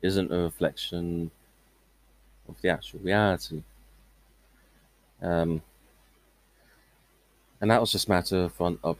isn't 0.00 0.32
a 0.32 0.38
reflection 0.38 1.30
of 2.48 2.60
the 2.60 2.68
actual 2.68 3.00
reality. 3.00 3.62
Um, 5.22 5.62
and 7.60 7.70
that 7.70 7.80
was 7.80 7.92
just 7.92 8.06
a 8.06 8.10
matter 8.10 8.36
of 8.44 8.52
front 8.52 8.80
up. 8.84 8.98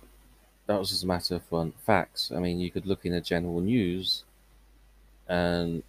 That 0.67 0.79
was 0.79 0.91
just 0.91 1.05
a 1.05 1.07
matter 1.07 1.41
of 1.51 1.75
facts. 1.85 2.33
I 2.35 2.39
mean, 2.39 2.59
you 2.59 2.71
could 2.71 2.87
look 2.87 3.05
in 3.05 3.13
the 3.13 3.21
general 3.21 3.61
news, 3.61 4.25
and 5.29 5.83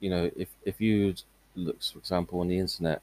you 0.00 0.10
know, 0.10 0.30
if 0.36 0.48
if 0.64 0.80
you 0.80 1.14
look, 1.56 1.82
for 1.82 1.98
example, 1.98 2.40
on 2.40 2.48
the 2.48 2.58
internet, 2.58 3.02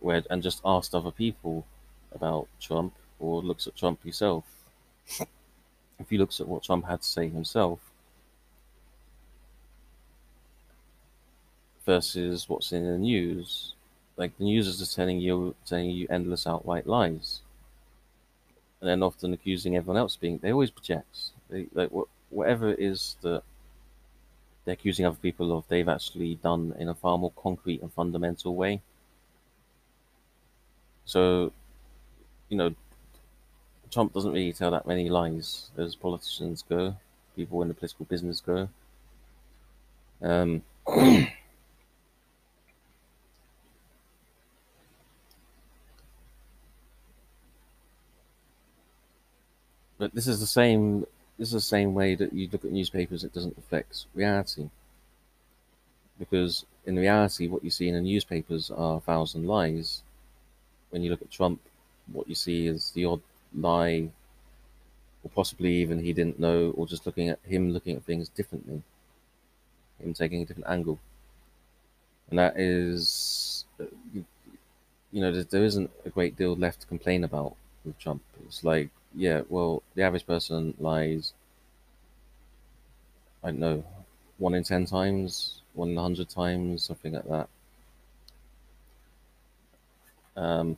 where 0.00 0.22
and 0.30 0.42
just 0.42 0.60
asked 0.64 0.94
other 0.94 1.10
people 1.10 1.66
about 2.12 2.48
Trump, 2.60 2.94
or 3.18 3.42
looks 3.42 3.66
at 3.66 3.76
Trump 3.76 4.04
yourself, 4.04 4.44
if 5.98 6.10
you 6.10 6.18
looks 6.18 6.40
at 6.40 6.48
what 6.48 6.62
Trump 6.62 6.86
had 6.86 7.02
to 7.02 7.08
say 7.08 7.28
himself 7.28 7.80
versus 11.84 12.48
what's 12.48 12.72
in 12.72 12.84
the 12.84 12.98
news, 12.98 13.74
like 14.16 14.36
the 14.38 14.44
news 14.44 14.66
is 14.66 14.78
just 14.78 14.94
telling 14.94 15.20
you 15.20 15.54
telling 15.66 15.90
you 15.90 16.06
endless 16.10 16.46
outright 16.46 16.86
lies. 16.86 17.40
and 18.80 18.88
then 18.88 19.02
often 19.02 19.32
accusing 19.32 19.76
everyone 19.76 19.96
else 19.96 20.16
being 20.16 20.38
they 20.38 20.52
always 20.52 20.70
project 20.70 21.30
they 21.48 21.66
like 21.72 21.90
what 21.90 22.08
whatever 22.30 22.70
it 22.72 22.80
is 22.80 23.16
that 23.22 23.42
they're 24.64 24.74
accusing 24.74 25.04
other 25.06 25.18
people 25.20 25.56
of 25.56 25.66
they've 25.68 25.88
actually 25.88 26.34
done 26.36 26.74
in 26.78 26.88
a 26.88 26.94
far 26.94 27.18
more 27.18 27.32
concrete 27.36 27.82
and 27.82 27.92
fundamental 27.92 28.54
way. 28.54 28.80
So 31.04 31.52
you 32.48 32.56
know 32.56 32.74
trump 33.90 34.12
doesn't 34.12 34.32
really 34.32 34.52
tell 34.52 34.72
that 34.72 34.86
many 34.86 35.08
lies 35.08 35.70
as 35.78 35.94
politicians 35.94 36.64
go 36.68 36.96
people 37.36 37.62
in 37.62 37.68
the 37.68 37.74
political 37.74 38.06
business 38.06 38.40
go. 38.40 38.68
Um 40.22 40.62
but 49.98 50.14
this 50.14 50.26
is 50.26 50.40
the 50.40 50.46
same 50.46 51.06
this 51.38 51.48
is 51.48 51.54
the 51.54 51.60
same 51.60 51.94
way 51.94 52.14
that 52.14 52.32
you 52.32 52.48
look 52.52 52.64
at 52.64 52.72
newspapers 52.72 53.24
it 53.24 53.32
doesn't 53.34 53.58
affect 53.58 54.06
reality. 54.14 54.68
Because 56.18 56.64
in 56.86 56.96
reality 56.96 57.48
what 57.48 57.64
you 57.64 57.70
see 57.70 57.88
in 57.88 57.94
the 57.94 58.00
newspapers 58.00 58.70
are 58.70 58.98
a 58.98 59.00
thousand 59.00 59.46
lies. 59.46 60.02
When 60.90 61.02
you 61.02 61.10
look 61.10 61.22
at 61.22 61.30
trump 61.30 61.60
what 62.12 62.28
you 62.28 62.34
see 62.34 62.66
is 62.66 62.90
the 62.90 63.04
odd 63.06 63.20
lie 63.56 64.08
or 65.22 65.30
possibly 65.34 65.74
even 65.76 65.98
he 65.98 66.12
didn't 66.12 66.38
know 66.38 66.72
or 66.76 66.86
just 66.86 67.06
looking 67.06 67.30
at 67.30 67.38
him 67.44 67.70
looking 67.70 67.96
at 67.96 68.04
things 68.04 68.28
differently 68.28 68.82
him 70.02 70.14
taking 70.14 70.42
a 70.42 70.44
different 70.44 70.68
angle. 70.68 70.98
And 72.30 72.38
that 72.38 72.58
is 72.58 73.64
uh, 73.80 73.84
you 74.12 75.20
know 75.20 75.42
there 75.42 75.64
isn't 75.64 75.90
a 76.04 76.10
great 76.10 76.36
deal 76.36 76.56
left 76.56 76.80
to 76.80 76.86
complain 76.86 77.24
about 77.24 77.54
with 77.84 77.98
trump. 77.98 78.22
It's 78.46 78.64
like 78.64 78.90
yeah, 79.16 79.42
well, 79.48 79.82
the 79.94 80.02
average 80.02 80.26
person 80.26 80.74
lies, 80.78 81.32
I 83.44 83.48
don't 83.48 83.60
know, 83.60 83.84
one 84.38 84.54
in 84.54 84.64
10 84.64 84.86
times, 84.86 85.60
one 85.74 85.90
in 85.90 85.98
a 85.98 86.02
100 86.02 86.28
times, 86.28 86.84
something 86.84 87.12
like 87.12 87.28
that. 87.28 87.48
Um, 90.36 90.76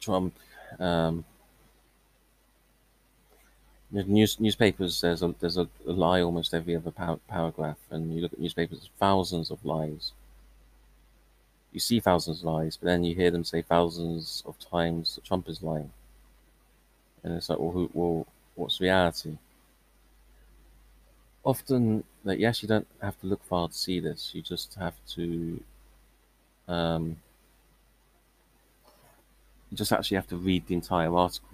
Trump 0.00 0.34
um, 0.78 1.24
news 3.92 4.38
newspapers 4.40 5.00
there's 5.00 5.22
a 5.22 5.34
there's 5.40 5.56
a, 5.56 5.68
lie 5.84 6.20
almost 6.22 6.54
every 6.54 6.76
other 6.76 6.90
par- 6.90 7.20
paragraph, 7.28 7.78
and 7.90 8.14
you 8.14 8.20
look 8.22 8.32
at 8.32 8.40
newspapers, 8.40 8.88
thousands 8.98 9.50
of 9.50 9.64
lies. 9.64 10.12
You 11.72 11.80
see 11.80 11.98
thousands 11.98 12.38
of 12.40 12.44
lies, 12.44 12.76
but 12.76 12.86
then 12.86 13.02
you 13.02 13.16
hear 13.16 13.32
them 13.32 13.42
say 13.42 13.60
thousands 13.62 14.44
of 14.46 14.56
times 14.60 15.16
that 15.16 15.24
Trump 15.24 15.48
is 15.48 15.64
lying, 15.64 15.92
and 17.22 17.34
it's 17.34 17.48
like, 17.48 17.58
well, 17.58 17.70
who, 17.70 17.90
well, 17.92 18.26
what's 18.54 18.80
reality? 18.80 19.36
Often, 21.44 22.04
that 22.24 22.38
yes, 22.38 22.62
you 22.62 22.68
don't 22.68 22.86
have 23.02 23.18
to 23.20 23.26
look 23.26 23.42
far 23.44 23.68
to 23.68 23.74
see 23.74 24.00
this. 24.00 24.30
You 24.34 24.42
just 24.42 24.74
have 24.74 24.94
to, 25.16 25.62
um, 26.68 27.16
you 29.70 29.76
just 29.76 29.92
actually 29.92 30.16
have 30.16 30.28
to 30.28 30.36
read 30.36 30.66
the 30.66 30.74
entire 30.74 31.14
article 31.14 31.49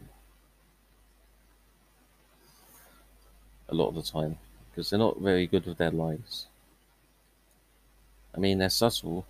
a 3.69 3.75
lot 3.75 3.89
of 3.89 3.95
the 3.95 4.03
time 4.03 4.39
because 4.71 4.91
they're 4.91 4.99
not 4.99 5.21
very 5.21 5.47
good 5.47 5.67
with 5.67 5.79
their 5.79 5.91
lies. 5.91 6.47
I 8.35 8.39
mean, 8.39 8.59
they're 8.59 8.69
subtle. 8.69 9.27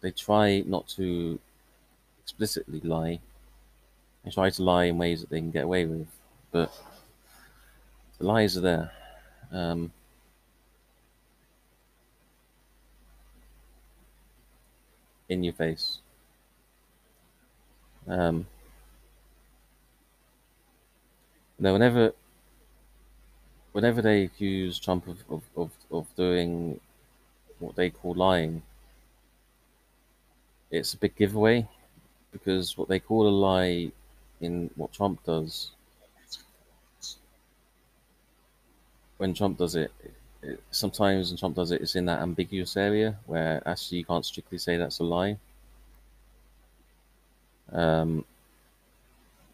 They 0.00 0.10
try 0.10 0.64
not 0.66 0.88
to 0.96 1.38
explicitly 2.22 2.80
lie. 2.80 3.20
They 4.24 4.30
try 4.30 4.50
to 4.50 4.62
lie 4.62 4.84
in 4.84 4.98
ways 4.98 5.20
that 5.20 5.30
they 5.30 5.38
can 5.38 5.52
get 5.52 5.64
away 5.64 5.84
with, 5.86 6.08
but 6.50 6.72
the 8.18 8.26
lies 8.26 8.56
are 8.56 8.60
there. 8.60 8.92
Um, 9.52 9.92
in 15.28 15.42
your 15.42 15.54
face. 15.54 15.98
Um, 18.06 18.46
now, 21.58 21.72
whenever 21.72 22.12
whenever 23.72 24.02
they 24.02 24.24
accuse 24.24 24.78
Trump 24.78 25.08
of, 25.08 25.18
of, 25.28 25.42
of, 25.56 25.70
of 25.90 26.06
doing 26.16 26.80
what 27.58 27.76
they 27.76 27.90
call 27.90 28.14
lying, 28.14 28.62
it's 30.70 30.94
a 30.94 30.96
big 30.96 31.16
giveaway 31.16 31.66
because 32.32 32.76
what 32.78 32.88
they 32.88 32.98
call 32.98 33.28
a 33.28 33.30
lie 33.30 33.92
in 34.40 34.70
what 34.76 34.92
Trump 34.92 35.22
does, 35.24 35.70
when 39.18 39.34
Trump 39.34 39.58
does 39.58 39.76
it, 39.76 39.92
it, 40.42 40.60
sometimes 40.70 41.30
when 41.30 41.38
Trump 41.38 41.54
does 41.54 41.70
it, 41.70 41.80
it's 41.80 41.94
in 41.94 42.06
that 42.06 42.20
ambiguous 42.20 42.76
area 42.76 43.16
where 43.26 43.62
actually 43.66 43.98
you 43.98 44.04
can't 44.04 44.24
strictly 44.26 44.58
say 44.58 44.76
that's 44.76 44.98
a 44.98 45.04
lie. 45.04 45.36
Um, 47.70 48.24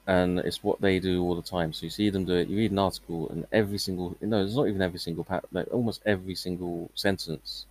and 0.09 0.39
it's 0.39 0.65
what 0.65 0.81
they 0.81 0.99
do 0.99 1.23
all 1.23 1.37
the 1.37 1.43
time. 1.43 1.73
So 1.75 1.85
you 1.85 1.91
see 1.91 2.09
them 2.09 2.25
do 2.25 2.35
it. 2.35 2.49
You 2.49 2.57
read 2.57 2.73
an 2.73 2.79
article, 2.79 3.29
and 3.29 3.47
every 3.53 3.79
single 3.79 4.17
no, 4.23 4.43
it's 4.43 4.57
not 4.57 4.67
even 4.67 4.83
every 4.83 4.99
single 4.99 5.23
pat, 5.23 5.45
like 5.53 5.69
almost 5.71 6.03
every 6.07 6.35
single 6.35 6.91
sentence. 6.95 7.67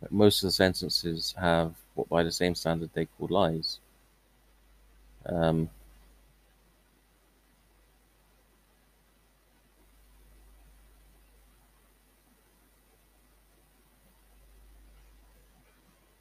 Like 0.00 0.12
most 0.12 0.42
of 0.42 0.48
the 0.48 0.52
sentences 0.52 1.34
have 1.38 1.74
what, 1.94 2.08
by 2.08 2.22
the 2.22 2.30
same 2.30 2.54
standard, 2.54 2.90
they 2.94 3.06
call 3.06 3.28
lies. 3.28 3.80
Um, 5.26 5.68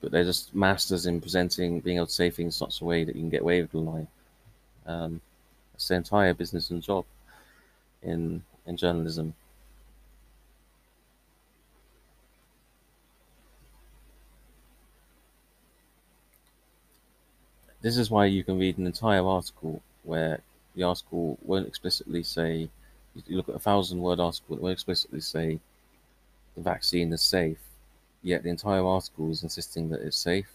but 0.01 0.11
they're 0.11 0.24
just 0.24 0.55
masters 0.55 1.05
in 1.05 1.22
presenting, 1.22 1.80
being 1.80 1.97
able 1.97 2.07
to 2.07 2.11
say 2.11 2.32
things 2.32 2.55
in 2.55 2.67
such 2.67 2.82
a 2.82 2.86
way 2.86 3.03
that 3.03 3.15
you 3.15 3.22
can 3.22 3.30
get 3.30 3.41
away 3.41 3.61
with 3.61 3.74
a 3.76 3.78
lie. 3.78 4.07
Um, 4.91 5.21
it's 5.73 5.87
the 5.87 5.95
entire 5.95 6.33
business 6.33 6.69
and 6.69 6.81
job 6.81 7.05
in 8.03 8.43
in 8.65 8.77
journalism. 8.77 9.33
This 17.81 17.97
is 17.97 18.11
why 18.11 18.25
you 18.25 18.43
can 18.43 18.59
read 18.59 18.77
an 18.77 18.85
entire 18.85 19.25
article 19.25 19.81
where 20.03 20.41
the 20.75 20.83
article 20.83 21.39
won't 21.41 21.67
explicitly 21.67 22.21
say, 22.21 22.69
you 23.25 23.37
look 23.37 23.49
at 23.49 23.55
a 23.55 23.59
thousand 23.59 24.01
word 24.01 24.19
article, 24.19 24.57
won't 24.57 24.73
explicitly 24.73 25.19
say 25.19 25.59
the 26.55 26.61
vaccine 26.61 27.11
is 27.11 27.23
safe, 27.23 27.57
yet 28.21 28.43
the 28.43 28.49
entire 28.49 28.85
article 28.85 29.31
is 29.31 29.41
insisting 29.41 29.89
that 29.89 30.01
it's 30.01 30.17
safe. 30.17 30.51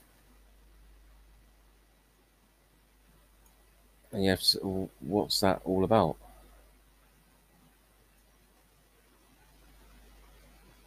And 4.12 4.24
you 4.24 4.30
have 4.30 4.42
to, 4.42 4.88
what's 5.00 5.40
that 5.40 5.60
all 5.64 5.84
about? 5.84 6.16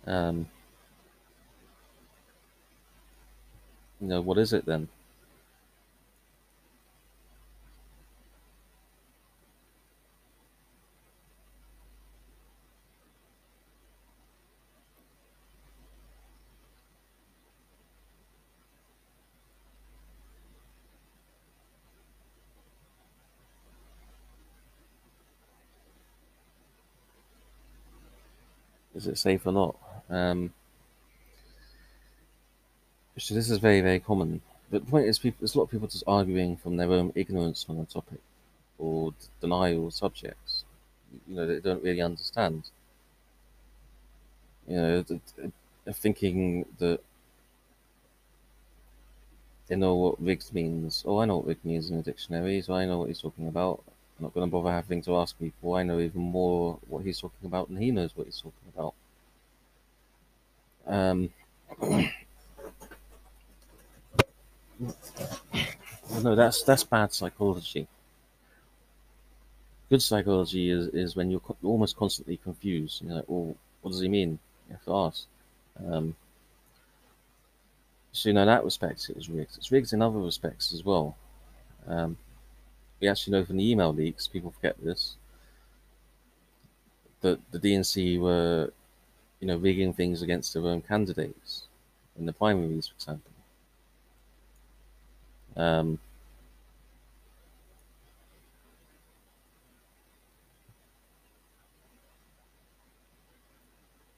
Um, 0.08 0.48
you 4.02 4.08
know, 4.08 4.22
what 4.22 4.38
is 4.38 4.54
it 4.54 4.66
then? 4.66 4.88
Is 29.00 29.08
it 29.08 29.18
safe 29.18 29.48
or 29.48 29.54
not? 29.54 29.76
Um, 30.10 30.54
so 33.18 33.34
this 33.34 33.50
is 33.50 33.58
very, 33.58 33.82
very 33.82 34.00
common. 34.00 34.42
But 34.70 34.86
the 34.86 34.92
point 34.92 35.08
is, 35.08 35.18
people, 35.18 35.38
there's 35.40 35.56
a 35.56 35.58
lot 35.58 35.66
of 35.66 35.72
people 35.72 35.88
just 35.88 36.04
arguing 36.06 36.58
from 36.58 36.76
their 36.76 36.92
own 36.92 37.12
ignorance 37.16 37.66
on 37.70 37.80
a 37.80 37.86
topic 37.86 38.20
or 38.78 39.14
denial 39.42 39.90
subjects. 39.90 40.66
You 41.28 41.36
know, 41.36 41.48
they 41.48 41.60
don't 41.60 41.84
really 41.84 42.02
understand. 42.02 42.64
You 44.68 44.76
know, 44.76 45.06
thinking 45.92 46.66
that 46.78 47.00
they 49.68 49.76
know 49.76 49.96
what 49.96 50.22
rigged 50.22 50.54
means. 50.54 51.04
Oh, 51.08 51.20
I 51.20 51.26
know 51.26 51.38
what 51.38 51.48
rigged 51.48 51.66
means 51.66 51.90
in 51.90 51.98
the 51.98 52.04
dictionary, 52.04 52.62
so 52.62 52.74
I 52.74 52.86
know 52.86 53.00
what 53.00 53.08
he's 53.08 53.22
talking 53.22 53.48
about. 53.48 53.82
I'm 54.20 54.26
not 54.26 54.34
going 54.34 54.50
to 54.50 54.52
bother 54.52 54.72
having 54.72 55.02
to 55.04 55.16
ask 55.18 55.40
people. 55.40 55.76
I 55.76 55.84
know 55.84 56.00
even 56.00 56.22
more 56.22 56.78
what 56.90 57.06
he's 57.06 57.22
talking 57.22 57.48
about 57.48 57.70
than 57.70 57.78
he 57.78 57.90
knows 57.90 58.12
what 58.16 58.26
he's 58.26 58.42
talking 58.42 58.52
about. 58.76 58.94
Um, 60.86 61.30
no, 66.22 66.36
that's 66.36 66.64
that's 66.64 66.84
bad 66.84 67.14
psychology. 67.14 67.88
Good 69.90 70.02
psychology 70.02 70.70
is, 70.70 70.88
is 70.88 71.16
when 71.16 71.32
you're 71.32 71.40
co- 71.40 71.56
almost 71.64 71.96
constantly 71.96 72.36
confused. 72.38 73.02
You're 73.02 73.16
like, 73.16 73.26
well, 73.28 73.56
what 73.82 73.92
does 73.92 74.02
he 74.02 74.10
mean? 74.10 74.38
You 74.68 74.76
have 74.76 74.86
to 74.86 74.96
ask. 74.96 75.26
Um, 75.88 76.16
so, 78.12 78.30
you 78.30 78.34
know, 78.34 78.42
in 78.42 78.48
that 78.48 78.66
respect, 78.66 79.10
it 79.10 79.16
was 79.16 79.30
rigged. 79.30 79.56
It's 79.58 79.72
rigged 79.72 79.94
in 79.94 80.02
other 80.02 80.20
respects 80.20 80.74
as 80.74 80.84
well. 80.84 81.16
Um, 81.88 82.18
we 83.00 83.08
actually 83.08 83.34
know 83.34 83.46
from 83.46 83.58
the 83.58 83.70
email 83.72 83.94
leaks, 83.94 84.28
people 84.28 84.52
forget 84.52 84.78
this, 84.84 85.16
that 87.22 87.40
the 87.52 87.60
DNC 87.60 88.18
were, 88.18 88.72
you 89.40 89.48
know, 89.48 89.58
rigging 89.58 89.94
things 89.94 90.22
against 90.22 90.54
their 90.54 90.68
own 90.68 90.82
candidates 90.82 91.68
in 92.18 92.26
the 92.28 92.34
primaries, 92.34 92.88
for 92.90 92.96
example. 92.96 93.32
Um, 95.56 96.00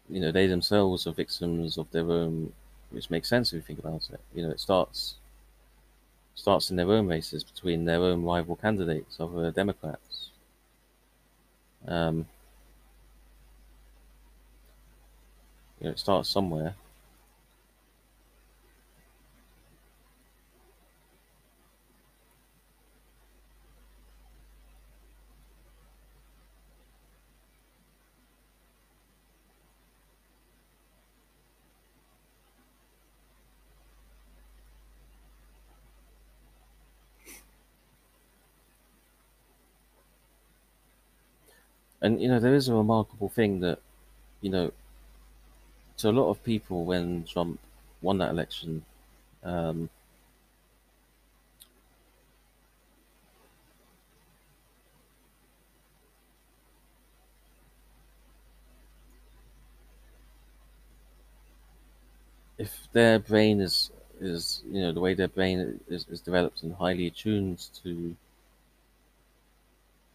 you 0.10 0.20
know, 0.20 0.32
they 0.32 0.48
themselves 0.48 1.08
are 1.08 1.12
victims 1.14 1.78
of 1.78 1.90
their 1.92 2.10
own, 2.12 2.54
which 2.92 3.10
makes 3.10 3.30
sense 3.30 3.50
if 3.52 3.56
you 3.56 3.62
think 3.62 3.80
about 3.80 4.10
it. 4.12 4.20
You 4.34 4.44
know, 4.44 4.52
it 4.52 4.60
starts 4.60 5.16
starts 6.42 6.72
in 6.72 6.76
their 6.76 6.92
own 6.92 7.06
races 7.08 7.44
between 7.44 7.86
their 7.86 8.00
own 8.00 8.24
rival 8.24 8.56
candidates, 8.56 9.20
other 9.20 9.52
Democrats. 9.52 10.30
Um, 11.88 12.26
you 15.80 15.86
know, 15.86 15.92
it 15.92 16.00
starts 16.00 16.30
somewhere. 16.30 16.74
And 42.02 42.22
you 42.22 42.28
know, 42.28 42.40
there 42.40 42.54
is 42.56 42.68
a 42.68 42.76
remarkable 42.76 43.30
thing 43.30 43.60
that, 43.62 43.80
you 44.42 44.50
know, 44.50 44.72
to 45.98 46.10
a 46.10 46.12
lot 46.12 46.30
of 46.30 46.44
people 46.44 46.84
when 46.86 47.24
Trump 47.24 47.60
won 48.02 48.18
that 48.18 48.32
election, 48.32 48.84
um, 49.44 49.90
if 62.58 62.88
their 62.94 63.20
brain 63.20 63.60
is 63.60 63.92
is 64.22 64.62
you 64.68 64.82
know 64.82 64.92
the 64.94 65.00
way 65.02 65.14
their 65.14 65.28
brain 65.28 65.80
is, 65.90 66.06
is 66.10 66.22
developed 66.22 66.64
and 66.64 66.74
highly 66.76 67.08
attuned 67.08 67.60
to 67.84 68.16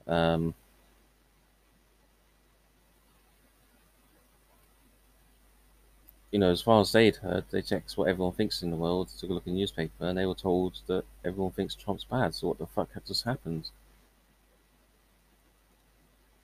um, 0.07 0.55
you 6.37 6.41
know, 6.41 6.51
as 6.51 6.61
far 6.61 6.82
as 6.82 6.93
they'd 6.93 7.16
heard, 7.16 7.47
they 7.51 7.62
checked 7.62 7.97
what 7.97 8.11
everyone 8.11 8.34
thinks 8.34 8.62
in 8.62 8.70
the 8.70 8.76
world, 8.76 9.09
took 9.09 9.30
a 9.30 9.32
look 9.32 9.47
in 9.47 9.55
the 9.55 9.59
newspaper, 9.61 10.05
and 10.05 10.18
they 10.18 10.26
were 10.26 10.34
told 10.34 10.82
that 10.87 11.03
everyone 11.24 11.53
thinks 11.53 11.74
Trump's 11.74 12.05
bad. 12.05 12.34
So 12.34 12.49
what 12.49 12.59
the 12.59 12.66
fuck 12.66 12.93
had 12.93 13.07
just 13.07 13.24
happened? 13.24 13.70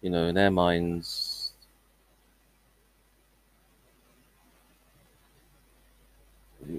You 0.00 0.08
know, 0.08 0.26
in 0.28 0.34
their 0.34 0.50
minds, 0.50 1.52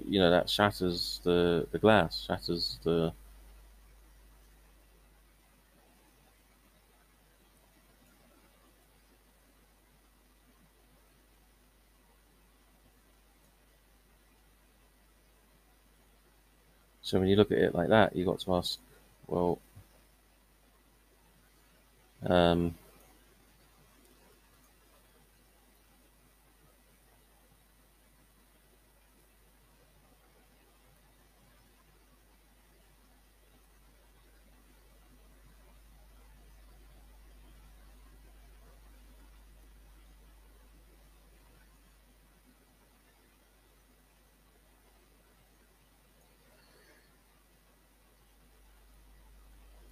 you 0.08 0.18
know, 0.18 0.30
that 0.30 0.50
shatters 0.50 1.20
the 1.22 1.68
the 1.70 1.78
glass, 1.78 2.24
shatters 2.26 2.78
the 2.82 3.12
So 17.14 17.20
when 17.20 17.28
you 17.28 17.36
look 17.36 17.52
at 17.52 17.58
it 17.58 17.76
like 17.76 17.90
that, 17.90 18.16
you 18.16 18.24
got 18.24 18.40
to 18.40 18.54
ask, 18.56 18.76
well, 19.28 19.60
um, 22.26 22.74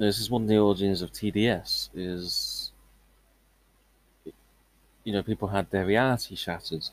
this 0.06 0.18
is 0.18 0.30
one 0.30 0.42
of 0.42 0.48
the 0.48 0.58
origins 0.58 1.02
of 1.02 1.12
TDS. 1.12 1.90
Is 1.94 2.72
you 5.04 5.12
know 5.12 5.22
people 5.22 5.48
had 5.48 5.70
their 5.70 5.86
reality 5.86 6.36
shattered 6.36 6.84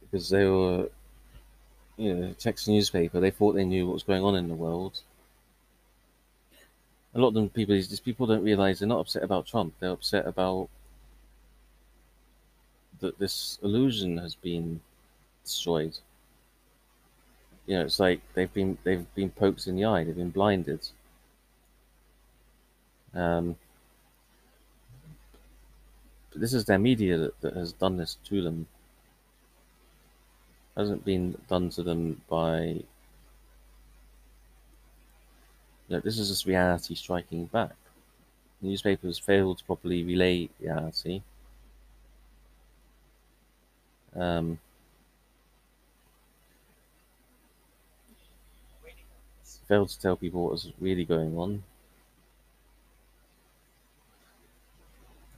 because 0.00 0.28
they 0.28 0.44
were 0.44 0.88
you 1.96 2.14
know 2.14 2.34
text 2.38 2.68
newspaper. 2.68 3.20
They 3.20 3.30
thought 3.30 3.52
they 3.52 3.64
knew 3.64 3.86
what 3.86 3.94
was 3.94 4.02
going 4.02 4.22
on 4.22 4.36
in 4.36 4.48
the 4.48 4.54
world. 4.54 5.00
A 7.14 7.18
lot 7.18 7.28
of 7.28 7.34
them 7.34 7.48
people 7.48 7.74
these 7.74 8.00
people 8.00 8.26
don't 8.26 8.44
realize 8.44 8.78
they're 8.78 8.88
not 8.88 9.00
upset 9.00 9.22
about 9.22 9.46
Trump. 9.46 9.74
They're 9.80 9.90
upset 9.90 10.26
about 10.26 10.68
that 13.00 13.18
this 13.18 13.58
illusion 13.62 14.18
has 14.18 14.34
been 14.34 14.80
destroyed. 15.42 15.98
You 17.66 17.76
know, 17.76 17.84
it's 17.84 18.00
like 18.00 18.20
they've 18.34 18.52
been 18.52 18.78
they've 18.84 19.06
been 19.14 19.30
poked 19.30 19.66
in 19.66 19.76
the 19.76 19.84
eye. 19.84 20.04
They've 20.04 20.16
been 20.16 20.30
blinded. 20.30 20.88
Um, 23.14 23.56
but 26.30 26.40
this 26.40 26.54
is 26.54 26.64
their 26.64 26.78
media 26.78 27.18
that, 27.18 27.40
that 27.40 27.54
has 27.54 27.72
done 27.72 27.96
this 27.96 28.16
to 28.26 28.42
them. 28.42 28.66
Hasn't 30.76 31.04
been 31.04 31.36
done 31.48 31.70
to 31.70 31.82
them 31.82 32.20
by. 32.28 32.82
You 35.88 35.96
know, 35.96 36.00
this 36.00 36.18
is 36.18 36.28
just 36.28 36.46
reality 36.46 36.94
striking 36.94 37.46
back. 37.46 37.74
Newspapers 38.62 39.18
failed 39.18 39.58
to 39.58 39.64
properly 39.64 40.04
relay 40.04 40.48
reality. 40.60 41.22
Um, 44.14 44.58
failed 49.70 49.88
to 49.88 50.00
tell 50.00 50.16
people 50.16 50.42
what 50.42 50.52
was 50.52 50.72
really 50.80 51.04
going 51.04 51.38
on. 51.38 51.62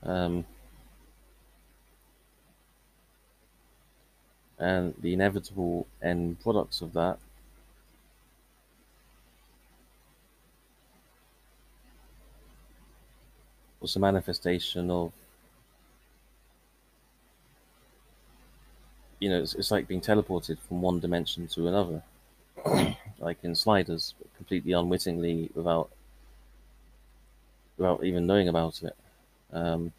Um, 0.05 0.45
and 4.59 4.95
the 4.99 5.13
inevitable 5.13 5.85
end 6.01 6.39
products 6.39 6.81
of 6.81 6.93
that 6.93 7.19
was 13.79 13.95
a 13.95 13.99
manifestation 13.99 14.89
of 14.89 15.11
you 19.19 19.29
know 19.29 19.41
it's, 19.41 19.55
it's 19.55 19.71
like 19.71 19.87
being 19.87 20.01
teleported 20.01 20.57
from 20.59 20.81
one 20.81 20.99
dimension 20.99 21.47
to 21.47 21.67
another. 21.67 22.03
Like 23.19 23.37
in 23.43 23.55
sliders 23.55 24.15
completely 24.35 24.73
unwittingly 24.73 25.49
without 25.55 25.89
without 27.77 28.03
even 28.03 28.27
knowing 28.27 28.49
about 28.49 28.83
it 28.83 28.95
um, 29.53 29.93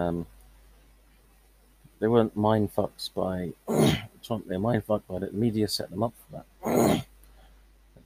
Um, 0.00 0.26
they 1.98 2.08
weren't 2.08 2.34
mind 2.36 2.74
fucks 2.74 3.12
by 3.12 3.52
Trump. 4.22 4.46
They're 4.48 4.58
mind 4.58 4.84
fucked 4.84 5.08
by 5.08 5.18
the 5.18 5.30
media. 5.32 5.68
Set 5.68 5.90
them 5.90 6.02
up 6.02 6.14
for 6.30 6.44
that. 6.64 7.04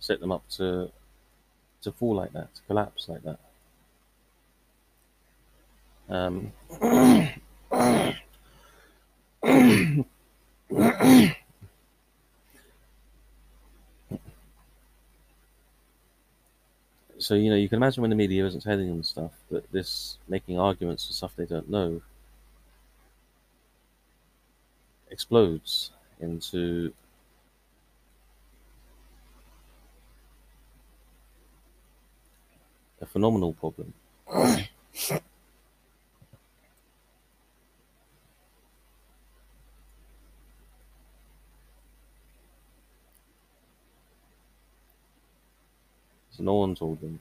set 0.00 0.20
them 0.20 0.32
up 0.32 0.48
to 0.50 0.90
to 1.82 1.92
fall 1.92 2.16
like 2.16 2.32
that, 2.32 2.54
to 2.54 2.62
collapse 2.66 3.08
like 3.08 3.22
that. 3.22 3.38
Um, 6.08 6.52
so 17.24 17.34
you 17.34 17.50
know 17.50 17.56
you 17.56 17.68
can 17.68 17.76
imagine 17.76 18.02
when 18.02 18.10
the 18.10 18.16
media 18.16 18.44
isn't 18.46 18.60
telling 18.60 18.86
them 18.86 19.02
stuff 19.02 19.32
that 19.50 19.70
this 19.72 20.18
making 20.28 20.58
arguments 20.58 21.06
for 21.06 21.12
stuff 21.12 21.32
they 21.36 21.46
don't 21.46 21.70
know 21.70 22.02
explodes 25.10 25.90
into 26.20 26.92
a 33.00 33.06
phenomenal 33.06 33.52
problem. 33.52 33.92
no 46.38 46.54
one 46.54 46.74
told 46.74 47.00
them. 47.00 47.20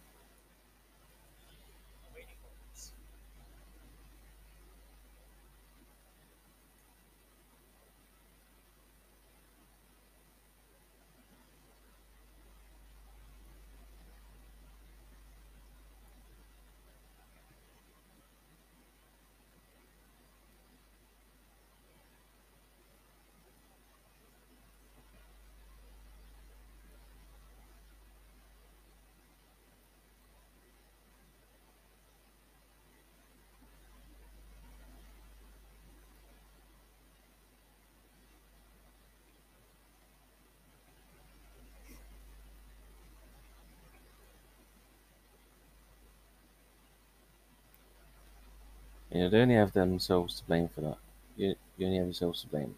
You 49.14 49.20
know, 49.20 49.30
they 49.30 49.41
only 49.41 49.55
have 49.55 49.74
themselves 49.74 50.39
to 50.39 50.43
blame 50.45 50.70
for 50.70 50.82
that. 50.82 50.97
You, 51.38 51.55
you 51.78 51.86
only 51.86 51.99
have 51.99 52.07
yourselves 52.07 52.41
to 52.41 52.47
blame. 52.47 52.76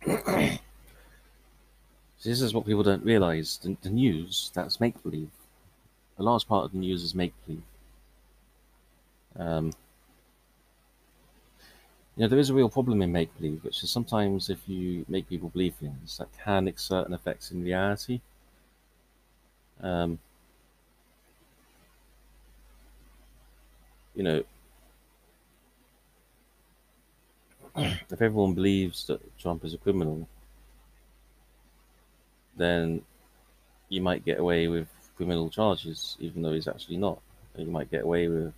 this 2.24 2.40
is 2.40 2.54
what 2.54 2.64
people 2.64 2.82
don't 2.82 3.04
realize. 3.04 3.58
The, 3.58 3.76
the 3.82 3.90
news, 3.90 4.50
that's 4.54 4.80
make 4.80 5.02
believe. 5.02 5.28
A 6.18 6.22
large 6.22 6.48
part 6.48 6.64
of 6.64 6.72
the 6.72 6.78
news 6.78 7.02
is 7.02 7.14
make 7.14 7.34
believe. 7.44 7.62
Um, 9.36 9.72
you 12.16 12.22
know, 12.22 12.28
there 12.28 12.38
is 12.38 12.48
a 12.48 12.54
real 12.54 12.70
problem 12.70 13.02
in 13.02 13.12
make 13.12 13.36
believe, 13.36 13.62
which 13.62 13.82
is 13.82 13.90
sometimes 13.90 14.48
if 14.48 14.66
you 14.66 15.04
make 15.06 15.28
people 15.28 15.50
believe 15.50 15.74
things, 15.74 16.16
that 16.16 16.28
can 16.42 16.66
exert 16.66 17.06
an 17.06 17.12
effect 17.12 17.50
in 17.50 17.62
reality. 17.62 18.20
Um, 19.82 20.18
you 24.18 24.24
know, 24.24 24.42
if 27.76 28.20
everyone 28.20 28.52
believes 28.52 29.06
that 29.06 29.20
Trump 29.38 29.64
is 29.64 29.74
a 29.74 29.78
criminal, 29.78 30.28
then 32.56 33.00
you 33.88 34.00
might 34.00 34.24
get 34.24 34.40
away 34.40 34.66
with 34.66 34.88
criminal 35.16 35.48
charges, 35.48 36.16
even 36.18 36.42
though 36.42 36.52
he's 36.52 36.66
actually 36.66 36.96
not. 36.96 37.20
You 37.56 37.66
might 37.66 37.92
get 37.92 38.02
away 38.02 38.26
with, 38.26 38.52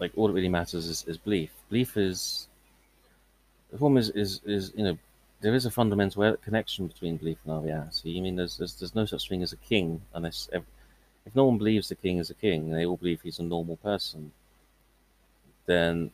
like, 0.00 0.10
all 0.16 0.26
that 0.26 0.32
really 0.32 0.48
matters 0.48 0.86
is, 0.86 1.04
is 1.06 1.16
belief. 1.16 1.50
Belief 1.68 1.96
is, 1.96 2.48
the 3.70 3.78
problem 3.78 3.98
is, 3.98 4.10
is, 4.10 4.40
is, 4.44 4.72
you 4.76 4.82
know, 4.82 4.98
there 5.42 5.54
is 5.54 5.64
a 5.64 5.70
fundamental 5.70 6.36
connection 6.38 6.88
between 6.88 7.18
belief 7.18 7.38
and 7.44 7.54
our 7.54 7.60
reality. 7.60 8.18
I 8.18 8.20
mean, 8.20 8.34
there's, 8.34 8.56
there's, 8.58 8.74
there's 8.74 8.96
no 8.96 9.06
such 9.06 9.28
thing 9.28 9.44
as 9.44 9.52
a 9.52 9.56
king 9.56 10.02
unless 10.12 10.48
if 11.26 11.34
no 11.34 11.44
one 11.44 11.58
believes 11.58 11.88
the 11.88 11.94
king 11.94 12.18
is 12.18 12.30
a 12.30 12.34
king 12.34 12.70
they 12.70 12.86
all 12.86 12.96
believe 12.96 13.20
he's 13.22 13.38
a 13.38 13.42
normal 13.42 13.76
person, 13.76 14.32
then 15.66 16.10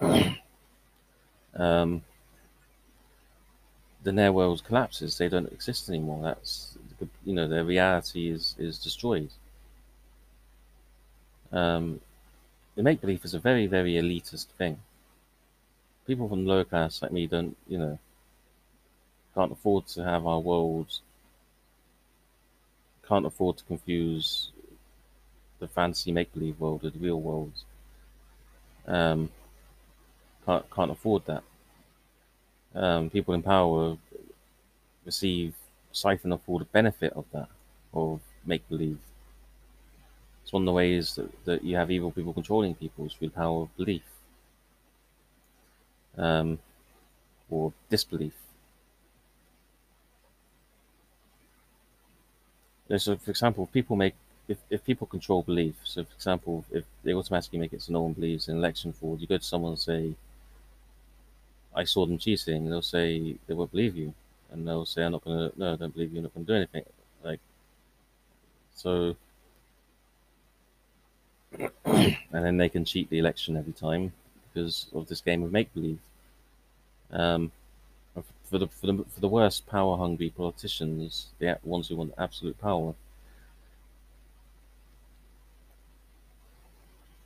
um, 1.54 2.02
then 4.02 4.14
their 4.16 4.32
world 4.32 4.62
collapses. 4.64 5.18
They 5.18 5.28
don't 5.28 5.52
exist 5.52 5.88
anymore. 5.88 6.22
That's 6.22 6.78
you 7.24 7.34
know 7.34 7.48
their 7.48 7.64
reality 7.64 8.30
is 8.30 8.54
is 8.58 8.78
destroyed. 8.78 9.30
Um, 11.52 12.00
the 12.74 12.82
make 12.82 13.00
believe 13.00 13.24
is 13.24 13.34
a 13.34 13.38
very 13.38 13.66
very 13.66 13.94
elitist 13.94 14.46
thing. 14.58 14.78
People 16.06 16.28
from 16.28 16.46
lower 16.46 16.64
class 16.64 17.02
like 17.02 17.12
me 17.12 17.26
don't 17.26 17.56
you 17.68 17.78
know 17.78 17.98
can't 19.34 19.52
afford 19.52 19.86
to 19.86 20.02
have 20.02 20.26
our 20.26 20.40
world 20.40 21.00
can't 23.08 23.26
afford 23.26 23.58
to 23.58 23.64
confuse 23.64 24.50
the 25.58 25.68
fantasy 25.68 26.12
make 26.12 26.32
believe 26.32 26.60
world 26.60 26.82
with 26.82 26.94
the 26.94 26.98
real 26.98 27.20
world. 27.20 27.52
Um, 28.86 29.30
can't 30.44 30.68
can't 30.70 30.90
afford 30.90 31.24
that. 31.26 31.42
Um, 32.74 33.10
people 33.10 33.34
in 33.34 33.42
power 33.42 33.96
receive 35.04 35.54
siphon 35.92 36.32
off 36.32 36.40
all 36.46 36.58
the 36.58 36.66
benefit 36.66 37.12
of 37.14 37.24
that 37.32 37.48
of 37.94 38.20
make 38.44 38.68
believe. 38.68 38.98
It's 40.42 40.52
one 40.52 40.62
of 40.62 40.66
the 40.66 40.72
ways 40.72 41.16
that, 41.16 41.44
that 41.44 41.64
you 41.64 41.76
have 41.76 41.90
evil 41.90 42.12
people 42.12 42.32
controlling 42.32 42.74
people 42.74 43.06
is 43.06 43.14
through 43.14 43.28
the 43.28 43.34
power 43.34 43.62
of 43.62 43.76
belief 43.76 44.02
um, 46.16 46.58
or 47.50 47.72
disbelief. 47.90 48.34
So 52.96 53.16
for 53.16 53.30
example, 53.30 53.64
if 53.64 53.72
people 53.72 53.96
make 53.96 54.14
if, 54.48 54.58
if 54.70 54.84
people 54.84 55.06
control 55.06 55.42
belief, 55.42 55.74
so 55.84 56.04
for 56.04 56.14
example, 56.14 56.64
if 56.70 56.84
they 57.02 57.14
automatically 57.14 57.58
make 57.58 57.72
it 57.72 57.82
so 57.82 57.92
no 57.92 58.02
one 58.02 58.12
believes 58.12 58.48
in 58.48 58.56
election 58.56 58.92
fraud, 58.92 59.20
you 59.20 59.26
go 59.26 59.38
to 59.38 59.44
someone 59.44 59.72
and 59.72 59.78
say, 59.78 60.14
I 61.74 61.84
saw 61.84 62.06
them 62.06 62.18
cheating, 62.18 62.56
and 62.64 62.72
they'll 62.72 62.82
say 62.82 63.36
they 63.46 63.54
won't 63.54 63.72
believe 63.72 63.96
you. 63.96 64.14
And 64.50 64.66
they'll 64.66 64.86
say, 64.86 65.02
I'm 65.04 65.12
not 65.12 65.24
gonna 65.24 65.50
no, 65.56 65.72
I 65.72 65.76
don't 65.76 65.92
believe 65.92 66.12
you, 66.12 66.18
I'm 66.18 66.24
not 66.24 66.34
gonna 66.34 66.46
do 66.46 66.54
anything. 66.54 66.84
Like 67.24 67.40
so 68.74 69.16
and 71.84 72.16
then 72.30 72.56
they 72.56 72.68
can 72.68 72.84
cheat 72.84 73.08
the 73.10 73.18
election 73.18 73.56
every 73.56 73.72
time 73.72 74.12
because 74.52 74.86
of 74.94 75.08
this 75.08 75.20
game 75.20 75.42
of 75.42 75.52
make 75.52 75.72
believe. 75.74 75.98
Um, 77.10 77.52
for 78.48 78.58
the 78.58 78.68
for 78.68 78.86
the 78.86 79.04
for 79.08 79.20
the 79.20 79.28
worst 79.28 79.66
power 79.66 79.96
hungry 79.96 80.30
politicians, 80.30 81.28
the 81.38 81.58
ones 81.64 81.88
who 81.88 81.96
want 81.96 82.14
absolute 82.18 82.58
power. 82.60 82.94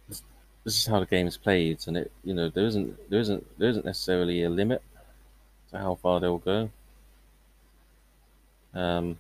This, 0.09 0.23
this 0.65 0.79
is 0.81 0.87
how 0.87 1.01
the 1.01 1.07
game 1.07 1.27
is 1.27 1.37
played, 1.37 1.79
and 1.87 1.97
it 1.97 2.11
you 2.25 2.35
know 2.35 2.49
there 2.49 2.67
isn't 2.67 3.11
there 3.11 3.21
isn't 3.21 3.59
there 3.59 3.69
isn't 3.71 3.85
necessarily 3.85 4.43
a 4.45 4.51
limit 4.51 4.83
to 5.71 5.79
how 5.79 5.95
far 5.97 6.21
they'll 6.21 6.39
go. 6.39 6.71
Um, 8.75 9.19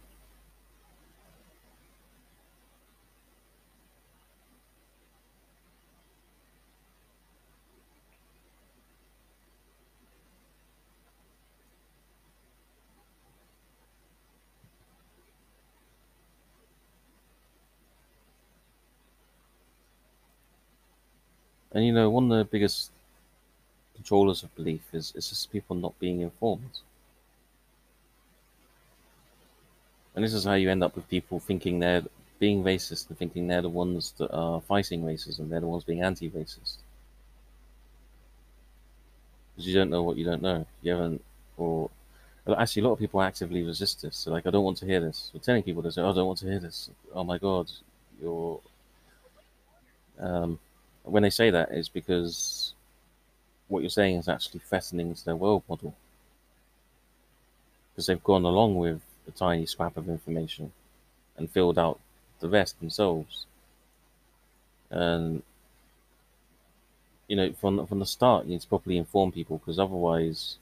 And 21.73 21.85
you 21.85 21.93
know, 21.93 22.11
one 22.11 22.31
of 22.31 22.39
the 22.39 22.45
biggest 22.45 22.91
controllers 23.95 24.43
of 24.43 24.55
belief 24.57 24.83
is, 24.93 25.13
is 25.15 25.29
just 25.29 25.53
people 25.53 25.77
not 25.77 25.99
being 25.99 26.21
informed. 26.21 26.81
And 30.15 30.25
this 30.25 30.35
is 30.35 30.45
how 30.45 30.55
you 30.55 30.71
end 30.71 30.83
up 30.83 30.97
with 30.97 31.09
people 31.09 31.39
thinking 31.39 31.79
they're 31.79 32.03
being 32.39 32.65
racist 32.65 33.09
and 33.09 33.19
thinking 33.19 33.47
they're 33.47 33.63
the 33.63 33.69
ones 33.69 34.13
that 34.19 34.33
are 34.33 34.61
fighting 34.61 35.03
racism. 35.03 35.49
They're 35.49 35.61
the 35.61 35.69
ones 35.69 35.85
being 35.85 36.03
anti-racist 36.03 36.79
because 39.61 39.69
you 39.69 39.75
don't 39.75 39.91
know 39.91 40.03
what 40.03 40.17
you 40.17 40.25
don't 40.25 40.41
know. 40.41 40.67
You 40.81 40.93
haven't, 40.93 41.23
or 41.59 41.91
actually, 42.57 42.83
a 42.83 42.85
lot 42.87 42.93
of 42.93 42.99
people 42.99 43.21
actively 43.21 43.63
resist 43.63 44.01
this. 44.03 44.17
So 44.17 44.31
like, 44.31 44.47
I 44.47 44.51
don't 44.51 44.65
want 44.65 44.79
to 44.79 44.87
hear 44.87 45.01
this. 45.01 45.31
We're 45.35 45.41
telling 45.41 45.63
people 45.63 45.89
say, 45.91 46.01
oh, 46.01 46.11
I 46.11 46.15
don't 46.15 46.27
want 46.27 46.39
to 46.39 46.47
hear 46.47 46.59
this. 46.59 46.89
Oh 47.15 47.25
my 47.25 47.37
God, 47.37 47.71
you're. 48.21 48.61
Um, 50.19 50.59
when 51.05 51.23
they 51.23 51.31
say 51.31 51.51
that 51.51 51.73
is 51.73 51.89
because 51.89 52.75
what 53.69 53.81
you're 53.81 53.91
saying 53.91 54.17
is 54.17 54.29
actually 54.29 54.61
threatening 54.61 55.15
to 55.15 55.25
their 55.25 55.37
world 55.37 55.63
model 55.69 55.95
because 57.93 58.07
they've 58.07 58.25
gone 58.25 58.45
along 58.45 58.77
with 58.77 59.01
a 59.29 59.31
tiny 59.31 59.67
scrap 59.67 59.97
of 59.97 60.09
information 60.09 60.73
and 61.37 61.51
filled 61.51 61.79
out 61.79 61.99
the 62.41 62.49
rest 62.49 62.79
themselves. 62.81 63.47
And 64.91 65.43
you 67.29 67.37
know, 67.37 67.53
from 67.53 67.87
from 67.87 68.01
the 68.01 68.07
start, 68.07 68.45
you 68.45 68.53
need 68.53 68.61
to 68.63 68.67
properly 68.67 68.97
inform 68.97 69.31
people 69.31 69.59
because 69.59 69.79
otherwise, 69.79 70.57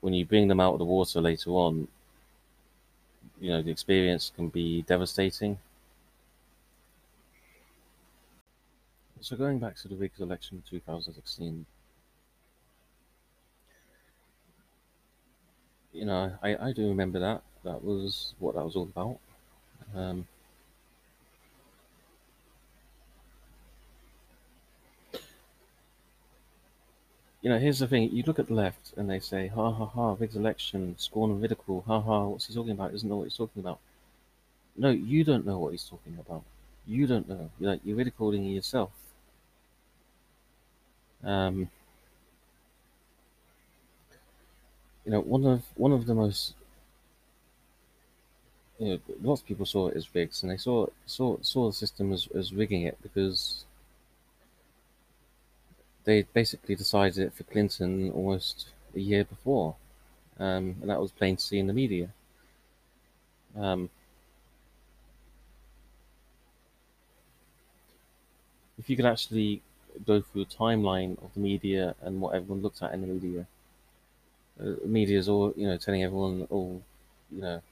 when 0.00 0.14
you 0.14 0.24
bring 0.24 0.48
them 0.48 0.60
out 0.60 0.72
of 0.72 0.78
the 0.78 0.84
water 0.84 1.20
later 1.20 1.50
on, 1.50 1.88
you 3.40 3.50
know, 3.50 3.60
the 3.60 3.70
experience 3.70 4.32
can 4.34 4.48
be 4.48 4.82
devastating. 4.82 5.58
So 9.20 9.36
going 9.36 9.58
back 9.58 9.76
to 9.76 9.88
the 9.88 9.96
rigged 9.96 10.20
election 10.20 10.56
in 10.56 10.62
2016, 10.62 11.66
you 15.92 16.04
know, 16.04 16.32
I, 16.42 16.68
I 16.68 16.72
do 16.72 16.88
remember 16.88 17.18
that. 17.20 17.42
That 17.64 17.82
was 17.82 18.34
what 18.38 18.54
that 18.54 18.64
was 18.64 18.76
all 18.76 18.84
about. 18.84 19.18
Um, 19.94 20.26
you 27.42 27.48
know, 27.50 27.58
here's 27.58 27.78
the 27.78 27.86
thing. 27.88 28.10
You 28.10 28.22
look 28.26 28.38
at 28.38 28.48
the 28.48 28.54
left 28.54 28.92
and 28.96 29.08
they 29.08 29.20
say, 29.20 29.48
ha 29.48 29.72
ha 29.72 29.86
ha, 29.86 30.16
rigged 30.18 30.36
election, 30.36 30.94
scorn 30.98 31.30
and 31.30 31.40
ridicule, 31.42 31.82
ha 31.86 32.00
ha, 32.00 32.24
what's 32.26 32.46
he 32.46 32.54
talking 32.54 32.72
about? 32.72 32.92
Doesn't 32.92 33.08
know 33.08 33.16
what 33.16 33.24
he's 33.24 33.36
talking 33.36 33.60
about. 33.60 33.78
No, 34.76 34.90
you 34.90 35.24
don't 35.24 35.46
know 35.46 35.58
what 35.58 35.72
he's 35.72 35.84
talking 35.84 36.18
about. 36.18 36.44
You 36.86 37.06
don't 37.06 37.28
know. 37.28 37.50
You're, 37.58 37.70
like, 37.72 37.80
you're 37.84 37.96
ridiculing 37.96 38.44
yourself. 38.46 38.90
Um, 41.24 41.70
you 45.04 45.12
know, 45.12 45.20
one 45.20 45.44
of 45.46 45.62
one 45.76 45.92
of 45.92 46.06
the 46.06 46.14
most 46.14 46.54
you 48.78 48.86
know, 48.88 49.00
lots 49.22 49.40
of 49.40 49.46
people 49.46 49.66
saw 49.66 49.88
it 49.88 49.96
as 49.96 50.14
rigged, 50.14 50.42
and 50.42 50.50
they 50.50 50.56
saw 50.56 50.86
saw 51.06 51.36
saw 51.42 51.66
the 51.68 51.72
system 51.72 52.12
as, 52.12 52.28
as 52.34 52.52
rigging 52.54 52.82
it 52.82 52.96
because 53.02 53.64
they 56.04 56.22
basically 56.22 56.74
decided 56.74 57.18
it 57.18 57.34
for 57.34 57.42
Clinton 57.44 58.10
almost 58.12 58.70
a 58.94 58.98
year 58.98 59.24
before, 59.24 59.76
um, 60.38 60.76
and 60.80 60.90
that 60.90 61.00
was 61.00 61.12
plain 61.12 61.36
to 61.36 61.42
see 61.42 61.58
in 61.58 61.66
the 61.68 61.72
media. 61.74 62.10
Um, 63.56 63.88
if 68.78 68.88
you 68.90 68.96
could 68.96 69.04
actually 69.06 69.62
go 70.04 70.20
through 70.20 70.42
a 70.42 70.46
timeline 70.46 71.22
of 71.22 71.32
the 71.34 71.40
media 71.40 71.94
and 72.02 72.20
what 72.20 72.34
everyone 72.34 72.62
looked 72.62 72.82
at 72.82 72.92
in 72.92 73.00
the 73.00 73.06
media, 73.06 73.46
uh, 74.60 74.74
media 74.84 75.18
is 75.18 75.28
all 75.28 75.52
you 75.56 75.66
know 75.66 75.76
telling 75.76 76.02
everyone 76.02 76.46
all 76.50 76.82
you 77.30 77.42
know 77.42 77.62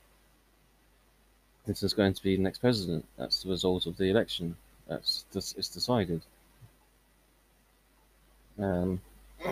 Clinton's 1.64 1.94
going 1.94 2.12
to 2.12 2.22
be 2.22 2.36
the 2.36 2.42
next 2.42 2.58
president. 2.58 3.06
That's 3.16 3.42
the 3.42 3.48
result 3.48 3.86
of 3.86 3.96
the 3.96 4.10
election. 4.10 4.56
That's 4.86 5.24
it's 5.34 5.68
decided. 5.68 6.20
Um, 8.58 9.00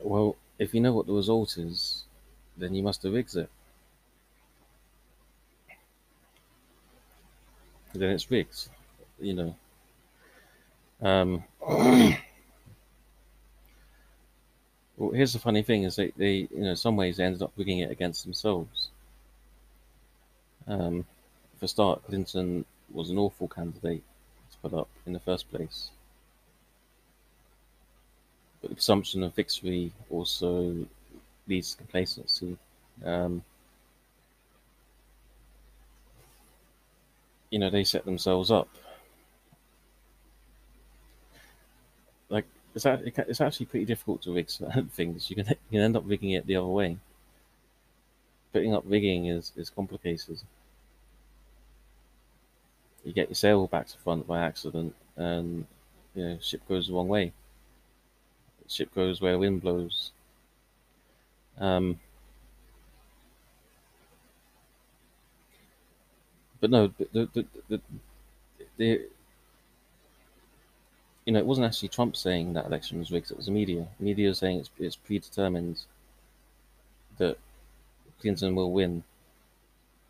well, 0.00 0.36
if 0.58 0.74
you 0.74 0.80
know 0.80 0.92
what 0.92 1.06
the 1.06 1.12
result 1.12 1.56
is, 1.56 2.02
then 2.56 2.74
you 2.74 2.82
must 2.82 3.04
have 3.04 3.12
rigged 3.12 3.36
it. 3.36 3.48
Then 7.94 8.10
it's 8.10 8.30
rigged, 8.30 8.68
you 9.20 9.34
know. 9.34 9.54
Um, 11.02 11.44
well, 14.96 15.10
here's 15.12 15.32
the 15.32 15.38
funny 15.38 15.62
thing: 15.62 15.84
is 15.84 15.96
they, 15.96 16.12
they, 16.16 16.48
you 16.50 16.64
know, 16.64 16.74
some 16.74 16.96
ways 16.96 17.16
they 17.16 17.24
ended 17.24 17.42
up 17.42 17.52
rigging 17.56 17.78
it 17.78 17.90
against 17.90 18.24
themselves. 18.24 18.88
Um, 20.66 21.06
for 21.58 21.66
start, 21.66 22.04
Clinton 22.06 22.64
was 22.92 23.10
an 23.10 23.18
awful 23.18 23.48
candidate 23.48 24.02
to 24.52 24.58
put 24.58 24.78
up 24.78 24.88
in 25.06 25.12
the 25.12 25.20
first 25.20 25.50
place. 25.50 25.90
But 28.60 28.70
the 28.70 28.76
presumption 28.76 29.22
of 29.22 29.34
victory 29.34 29.92
also 30.10 30.86
leads 31.48 31.72
to 31.72 31.78
complacency. 31.78 32.56
Um, 33.04 33.42
you 37.50 37.58
know, 37.58 37.70
they 37.70 37.84
set 37.84 38.04
themselves 38.04 38.50
up 38.50 38.68
it's, 42.74 42.86
it's 42.86 43.40
actually 43.40 43.66
pretty 43.66 43.86
difficult 43.86 44.22
to 44.22 44.32
rig 44.32 44.48
things. 44.92 45.30
You 45.30 45.36
can 45.36 45.48
you 45.48 45.56
can 45.72 45.80
end 45.80 45.96
up 45.96 46.04
rigging 46.06 46.30
it 46.30 46.46
the 46.46 46.56
other 46.56 46.66
way. 46.66 46.98
Putting 48.52 48.74
up 48.74 48.84
rigging 48.86 49.26
is, 49.26 49.52
is 49.56 49.70
complicated. 49.70 50.40
You 53.04 53.12
get 53.12 53.28
your 53.28 53.34
sail 53.34 53.66
back 53.66 53.86
to 53.88 53.98
front 53.98 54.26
by 54.26 54.40
accident, 54.40 54.94
and 55.16 55.66
you 56.14 56.24
know 56.24 56.38
ship 56.40 56.60
goes 56.68 56.88
the 56.88 56.94
wrong 56.94 57.08
way. 57.08 57.32
Ship 58.68 58.92
goes 58.94 59.20
where 59.20 59.38
wind 59.38 59.62
blows. 59.62 60.12
Um, 61.58 61.98
but 66.60 66.70
no, 66.70 66.88
the 66.98 67.08
the, 67.12 67.28
the, 67.32 67.46
the, 67.68 67.80
the 68.76 69.00
you 71.26 71.32
know, 71.32 71.38
it 71.38 71.46
wasn't 71.46 71.66
actually 71.66 71.88
Trump 71.88 72.16
saying 72.16 72.54
that 72.54 72.66
election 72.66 72.98
was 72.98 73.10
rigged; 73.10 73.30
it 73.30 73.36
was 73.36 73.46
the 73.46 73.52
media. 73.52 73.86
The 73.98 74.04
media 74.04 74.28
was 74.28 74.38
saying 74.38 74.60
it's 74.60 74.70
it's 74.78 74.96
predetermined 74.96 75.80
that 77.18 77.36
Clinton 78.20 78.54
will 78.54 78.72
win, 78.72 79.02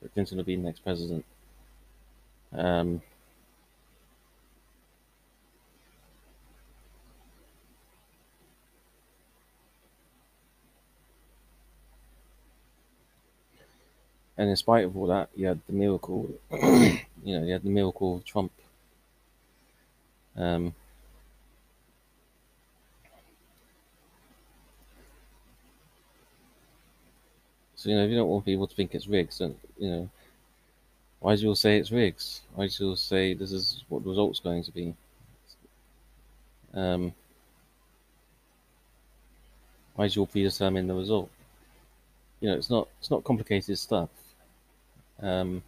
that 0.03 0.13
Clinton 0.15 0.39
will 0.39 0.45
be 0.45 0.57
the 0.57 0.63
next 0.63 0.81
president. 0.81 1.25
Um, 2.53 3.03
and 14.37 14.49
in 14.49 14.57
spite 14.57 14.85
of 14.85 14.97
all 14.97 15.07
that, 15.09 15.29
you 15.37 15.47
had 15.47 15.61
the 15.67 15.73
miracle. 15.73 16.31
you 16.53 17.01
know, 17.25 17.45
you 17.45 17.53
had 17.53 17.63
the 17.63 17.71
miracle 17.71 18.17
of 18.17 18.25
Trump. 18.25 18.53
Um, 20.37 20.75
So, 27.81 27.89
you 27.89 27.97
know, 27.97 28.05
if 28.05 28.11
you 28.11 28.17
don't 28.19 28.29
want 28.29 28.45
people 28.45 28.67
to 28.67 28.75
think 28.77 28.95
it's 28.95 29.09
rigged, 29.09 29.39
then, 29.39 29.57
you 29.79 29.89
know, 29.89 30.11
why 31.19 31.35
do 31.35 31.41
you 31.41 31.49
all 31.49 31.55
say 31.55 31.79
it's 31.79 31.91
rigged? 31.91 32.23
Why 32.55 32.67
do 32.67 32.75
you 32.79 32.91
all 32.91 32.97
say 32.97 33.33
this 33.33 33.53
is 33.53 33.85
what 33.89 34.05
the 34.05 34.11
result's 34.11 34.39
going 34.39 34.63
to 34.65 34.71
be? 34.71 34.95
Um, 36.75 37.15
why 39.95 40.09
do 40.09 40.13
you 40.15 40.21
all 40.21 40.27
predetermine 40.27 40.89
the 40.89 40.95
result? 40.95 41.31
You 42.41 42.51
know, 42.51 42.57
it's 42.57 42.69
not 42.69 42.87
it's 42.99 43.11
not 43.11 43.25
complicated 43.25 43.79
stuff. 43.79 44.11
Um, 45.23 45.63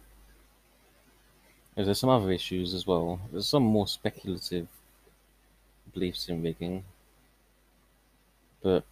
there's 1.75 1.97
some 1.97 2.11
other 2.11 2.31
issues 2.31 2.75
as 2.75 2.85
well. 2.85 3.19
There's 3.31 3.47
some 3.47 3.63
more 3.63 3.87
speculative 3.87 4.67
beliefs 5.95 6.29
in 6.29 6.43
rigging, 6.43 6.83
but 8.61 8.83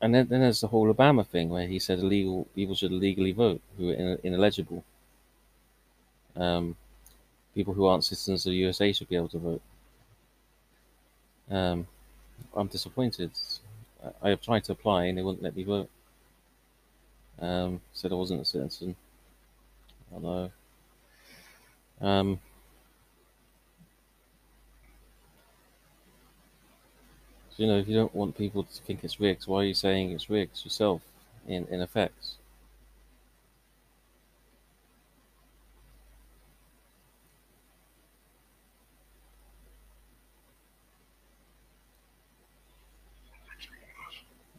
and 0.00 0.14
then, 0.14 0.28
then 0.28 0.40
there's 0.40 0.60
the 0.60 0.68
whole 0.68 0.92
Obama 0.92 1.26
thing 1.26 1.48
where 1.48 1.66
he 1.66 1.78
said 1.78 1.98
illegal 1.98 2.46
people 2.54 2.74
should 2.74 2.92
legally 2.92 3.32
vote 3.32 3.60
who 3.76 3.90
are 3.90 3.94
in, 3.94 4.18
ineligible. 4.22 4.84
Um, 6.36 6.76
people 7.54 7.74
who 7.74 7.86
aren't 7.86 8.04
citizens 8.04 8.46
of 8.46 8.50
the 8.50 8.56
USA 8.56 8.92
should 8.92 9.08
be 9.08 9.16
able 9.16 9.28
to 9.28 9.38
vote. 9.38 9.62
Um, 11.50 11.86
I'm 12.54 12.68
disappointed. 12.68 13.32
I 14.22 14.28
have 14.28 14.40
tried 14.40 14.64
to 14.64 14.72
apply 14.72 15.06
and 15.06 15.18
they 15.18 15.22
wouldn't 15.22 15.42
let 15.42 15.56
me 15.56 15.64
vote. 15.64 15.90
Um, 17.40 17.80
said 17.92 18.12
I 18.12 18.16
wasn't 18.16 18.42
a 18.42 18.44
citizen. 18.44 18.94
Although, 20.12 20.50
um, 22.00 22.40
You 27.58 27.66
know, 27.66 27.76
if 27.76 27.86
you 27.88 27.94
don't 27.94 28.14
want 28.14 28.38
people 28.38 28.64
to 28.64 28.82
think 28.84 29.04
it's 29.04 29.20
rigs, 29.20 29.46
why 29.46 29.58
are 29.58 29.64
you 29.64 29.74
saying 29.74 30.12
it's 30.12 30.30
rigs 30.30 30.64
yourself 30.64 31.02
in, 31.46 31.66
in 31.66 31.82
effects? 31.82 32.36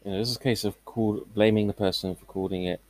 You 0.03 0.11
know, 0.11 0.17
this 0.17 0.29
is 0.29 0.35
a 0.35 0.39
case 0.39 0.65
of 0.65 0.83
call, 0.83 1.25
blaming 1.33 1.67
the 1.67 1.73
person 1.73 2.13
for 2.13 2.25
calling 2.25 2.65
it, 2.65 2.81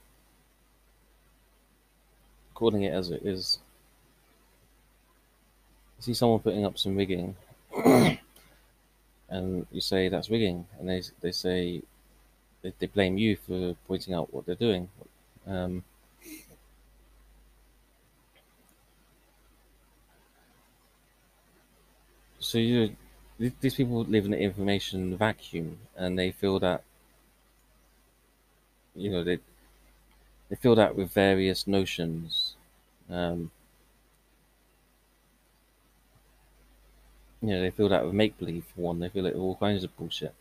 calling 2.54 2.84
it 2.84 2.94
as 2.94 3.10
it 3.10 3.24
is. 3.26 3.58
I 5.98 6.02
see 6.02 6.14
someone 6.14 6.40
putting 6.40 6.66
up 6.66 6.78
some 6.78 6.96
rigging. 6.96 7.36
and 9.30 9.66
you 9.72 9.82
say 9.82 10.10
that's 10.10 10.30
rigging, 10.30 10.66
and 10.80 10.90
they 10.90 11.04
they 11.22 11.32
say 11.32 11.82
they, 12.62 12.74
they 12.80 12.88
blame 12.88 13.18
you 13.18 13.38
for 13.38 13.76
pointing 13.88 14.14
out 14.14 14.34
what 14.34 14.46
they're 14.46 14.56
doing. 14.56 14.90
Um, 15.48 15.84
so 22.40 22.58
you 22.58 22.96
these 23.40 23.76
people 23.76 24.04
live 24.04 24.26
in 24.26 24.34
an 24.34 24.40
information 24.40 25.16
vacuum, 25.18 25.78
and 25.96 26.20
they 26.20 26.32
feel 26.32 26.60
that 26.60 26.84
you 28.96 29.10
know 29.10 29.24
they 29.24 29.40
they 30.50 30.56
fill 30.56 30.76
that 30.76 30.96
with 30.96 31.12
various 31.12 31.68
notions. 31.68 32.56
Um, 33.10 33.52
you 37.42 37.50
know, 37.50 37.62
they 37.62 37.70
fill 37.70 37.90
that 37.90 38.06
with 38.06 38.14
make 38.14 38.38
believe 38.38 38.66
for 38.66 38.82
one. 38.82 39.00
They 39.00 39.10
feel 39.10 39.26
it 39.26 39.34
with 39.34 39.42
all 39.42 39.56
kinds 39.56 39.84
of 39.84 39.96
bullshit. 39.98 40.34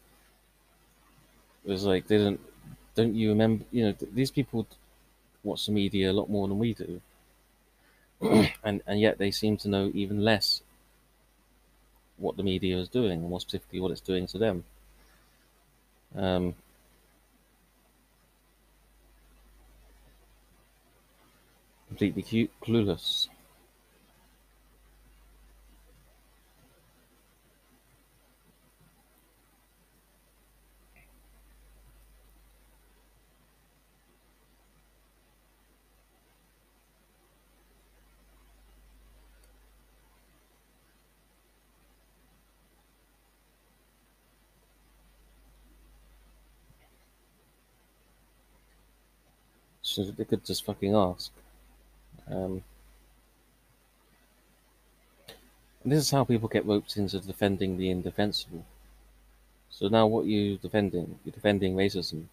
It 1.64 1.70
was 1.70 1.84
like 1.84 2.06
they 2.06 2.18
don't 2.18 2.40
don't 2.94 3.14
you 3.14 3.28
remember? 3.30 3.64
You 3.70 3.86
know, 3.86 3.92
th- 3.92 4.12
these 4.12 4.30
people 4.30 4.66
watch 5.44 5.66
the 5.66 5.72
media 5.72 6.10
a 6.10 6.12
lot 6.12 6.28
more 6.28 6.48
than 6.48 6.58
we 6.58 6.74
do, 6.74 7.00
and 8.64 8.82
and 8.86 9.00
yet 9.00 9.18
they 9.18 9.30
seem 9.30 9.56
to 9.58 9.68
know 9.68 9.90
even 9.94 10.24
less 10.24 10.62
what 12.16 12.36
the 12.36 12.42
media 12.42 12.76
is 12.78 12.88
doing, 12.88 13.20
and 13.20 13.28
more 13.30 13.40
specifically 13.40 13.80
what 13.80 13.92
it's 13.92 14.00
doing 14.00 14.26
to 14.26 14.38
them. 14.38 14.64
Um, 16.16 16.54
completely 21.88 22.50
clueless. 22.62 23.28
So 49.98 50.04
they 50.04 50.24
could 50.24 50.44
just 50.44 50.64
fucking 50.64 50.94
ask. 50.94 51.32
Um, 52.30 52.62
and 55.82 55.92
this 55.92 55.98
is 55.98 56.12
how 56.12 56.22
people 56.22 56.48
get 56.48 56.64
roped 56.64 56.96
into 56.96 57.18
defending 57.18 57.76
the 57.76 57.90
indefensible. 57.90 58.64
So 59.70 59.88
now, 59.88 60.06
what 60.06 60.26
are 60.26 60.28
you 60.28 60.56
defending? 60.58 61.18
You're 61.24 61.32
defending 61.32 61.74
racism. 61.74 62.26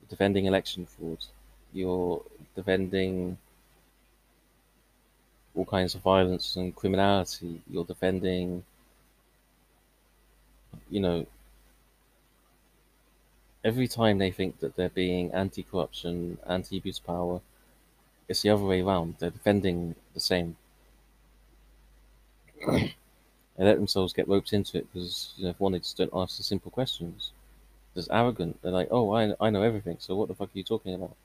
You're 0.00 0.10
defending 0.10 0.46
election 0.46 0.84
fraud. 0.84 1.24
You're 1.72 2.20
defending 2.56 3.38
all 5.54 5.64
kinds 5.64 5.94
of 5.94 6.00
violence 6.00 6.56
and 6.56 6.74
criminality. 6.74 7.60
You're 7.70 7.84
defending, 7.84 8.64
you 10.90 10.98
know, 10.98 11.24
every 13.64 13.88
time 13.88 14.18
they 14.18 14.30
think 14.30 14.60
that 14.60 14.76
they're 14.76 14.88
being 14.88 15.32
anti-corruption, 15.32 16.38
anti-abuse 16.46 17.00
power, 17.00 17.40
it's 18.28 18.42
the 18.42 18.50
other 18.50 18.64
way 18.64 18.82
around. 18.82 19.16
They're 19.18 19.30
defending 19.30 19.96
the 20.14 20.20
same. 20.20 20.56
they 22.66 22.94
let 23.58 23.76
themselves 23.76 24.12
get 24.12 24.28
roped 24.28 24.52
into 24.52 24.78
it 24.78 24.86
because 24.92 25.34
you 25.36 25.44
know, 25.44 25.50
if 25.50 25.60
one, 25.60 25.72
they 25.72 25.78
just 25.78 25.96
don't 25.96 26.10
ask 26.14 26.36
the 26.36 26.42
simple 26.42 26.70
questions. 26.70 27.32
It's 27.96 28.08
arrogant. 28.10 28.60
They're 28.62 28.72
like, 28.72 28.88
"Oh, 28.90 29.12
I, 29.12 29.34
I 29.40 29.50
know 29.50 29.62
everything. 29.62 29.98
So 30.00 30.16
what 30.16 30.28
the 30.28 30.34
fuck 30.36 30.50
are 30.50 30.58
you 30.58 30.64
talking 30.64 30.94
about?" 30.94 31.16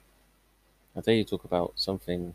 How 0.94 1.00
dare 1.00 1.14
you 1.14 1.24
talk 1.24 1.44
about 1.44 1.72
something? 1.76 2.34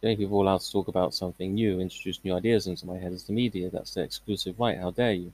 The 0.00 0.08
only 0.08 0.16
people 0.16 0.42
allowed 0.42 0.62
to 0.62 0.72
talk 0.72 0.88
about 0.88 1.14
something 1.14 1.54
new, 1.54 1.80
introduce 1.80 2.24
new 2.24 2.34
ideas 2.34 2.66
into 2.66 2.86
my 2.86 2.98
head 2.98 3.12
is 3.12 3.24
the 3.24 3.32
media. 3.34 3.70
That's 3.70 3.94
their 3.94 4.04
exclusive 4.04 4.60
right. 4.60 4.78
How 4.78 4.90
dare 4.92 5.14
you? 5.14 5.32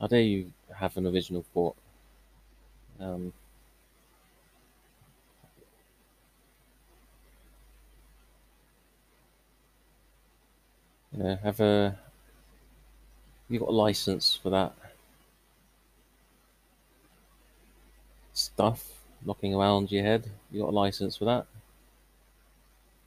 How 0.00 0.08
dare 0.08 0.20
you 0.22 0.52
have 0.74 0.96
an 0.96 1.06
original 1.06 1.42
thought? 1.54 1.76
Um, 3.00 3.32
you 11.12 11.22
know, 11.22 11.36
have 11.42 11.60
a 11.60 11.98
you 13.48 13.58
got 13.58 13.68
a 13.68 13.72
license 13.72 14.38
for 14.40 14.50
that 14.50 14.72
stuff 18.32 18.84
knocking 19.24 19.54
around 19.54 19.90
your 19.90 20.02
head? 20.04 20.26
You 20.50 20.60
got 20.60 20.70
a 20.70 20.76
license 20.76 21.16
for 21.16 21.24
that? 21.26 21.46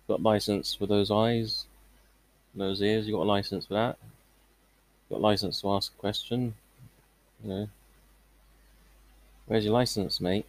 Got 0.08 0.20
a 0.20 0.24
license 0.24 0.76
for 0.76 0.86
those 0.86 1.10
eyes, 1.12 1.66
those 2.56 2.82
ears? 2.82 3.08
You 3.08 3.14
got 3.14 3.24
a 3.24 3.34
license 3.36 3.66
for 3.66 3.74
that? 3.76 3.98
Got 5.10 5.18
a 5.18 5.20
license 5.20 5.62
to 5.62 5.72
ask 5.72 5.94
a 5.94 6.00
question? 6.00 6.56
You 7.44 7.50
know, 7.50 7.70
where's 9.46 9.66
your 9.66 9.74
license, 9.74 10.20
mate? 10.22 10.46